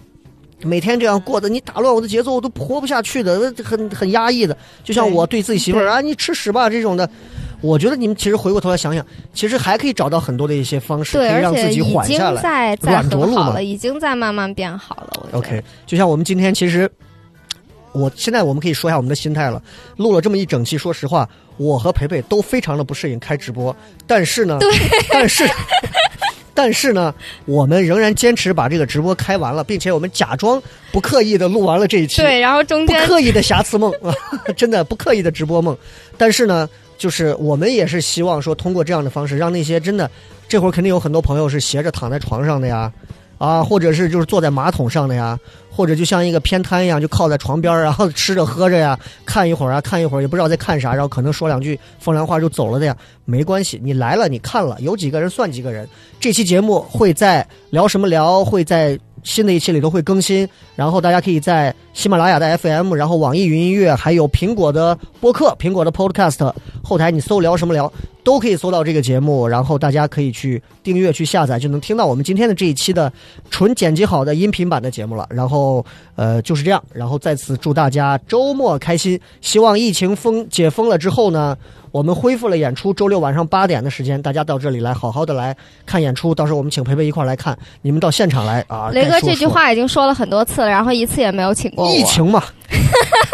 [0.63, 4.55] 每天这样过的，你打乱我的节奏，我都活不下去的，很很压抑的。
[4.83, 7.09] 就像我对自己媳妇儿啊，你吃屎吧这种的。
[7.61, 9.05] 我觉得你们其实回过头来想想，
[9.35, 12.75] 其实还可以找到很多的一些方式，可，以让自己缓经下来。
[12.81, 15.09] 软着陆了，已经在慢慢变好了。
[15.21, 16.89] 我觉得 OK，就像我们今天其实，
[17.91, 19.61] 我现在我们可以说一下我们的心态了。
[19.97, 21.29] 录了这么一整期，说实话，
[21.61, 23.75] 我和培培都非常的不适应开直播，
[24.07, 24.59] 但是呢，
[25.11, 25.47] 但是。
[26.53, 27.15] 但是呢，
[27.45, 30.61] 我们仍然坚持把这个直播开完了，并且我们假装
[30.91, 34.13] 不刻意的录完了这一期，对，然后中间不间刻意的瑕疵梦啊，
[34.57, 35.75] 真的不刻意的直播梦。
[36.17, 40.11] 但是呢，就是我们也是希望说，通过这样的方式，让那些真的
[40.49, 42.91] 这会儿肯定有很多朋友是斜着躺在床上的呀，
[43.37, 45.39] 啊，或者是就是坐在马桶上的呀，
[45.81, 48.95] 或者就像一个偏瘫一样，就靠在床边，然后吃着喝着呀，
[49.25, 52.95] 看一会儿啊，看一会儿也不知道在看啥，然后可能说两句风凉话就走了的呀，
[53.25, 55.89] 没关系，你来了你看了，有几个人算几个人。
[56.19, 66.53] 这期节目会在聊什么聊，会在新的一期里头会更新，然后大家可以在喜马拉雅的 FM，然后网易云音乐，还有苹果的播客、苹果的 Podcast
[66.83, 67.91] 后台，你搜聊什么聊
[68.23, 73.11] 都可以搜到这个节目，然后大家可以去订阅、去下载，就能听到我们今天的这一期的
[73.49, 75.27] 纯剪辑好的音频版的节目了。
[75.29, 75.85] 然后
[76.15, 81.57] 呃就是这样，然后在此祝大家周末开心，希望疫情封解封了之后呢。
[81.91, 85.55] 我们恢复了演出，周六晚上八点的时间，大家到这里来，好好的来
[85.85, 86.33] 看演出。
[86.33, 88.89] 到时候我们请培培一块儿来看，你们到现场来啊！
[88.93, 91.91] 雷哥这句话已经说了很多次了，然后一次也没有请过我。
[91.91, 92.43] 疫情嘛，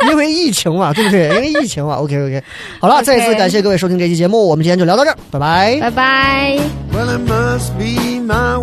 [0.09, 1.29] 因为疫情嘛，对不对？
[1.29, 2.43] 因为疫情嘛，OK OK。
[2.79, 5.77] 好了再一次感谢各位收听这期节目，我们今天就聊到这儿，拜拜。
[5.79, 6.59] 拜拜。
[6.91, 8.57] Well, it must be my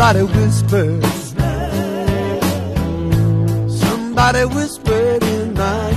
[0.00, 1.34] Somebody whispers.
[3.80, 5.89] Somebody whispered in my.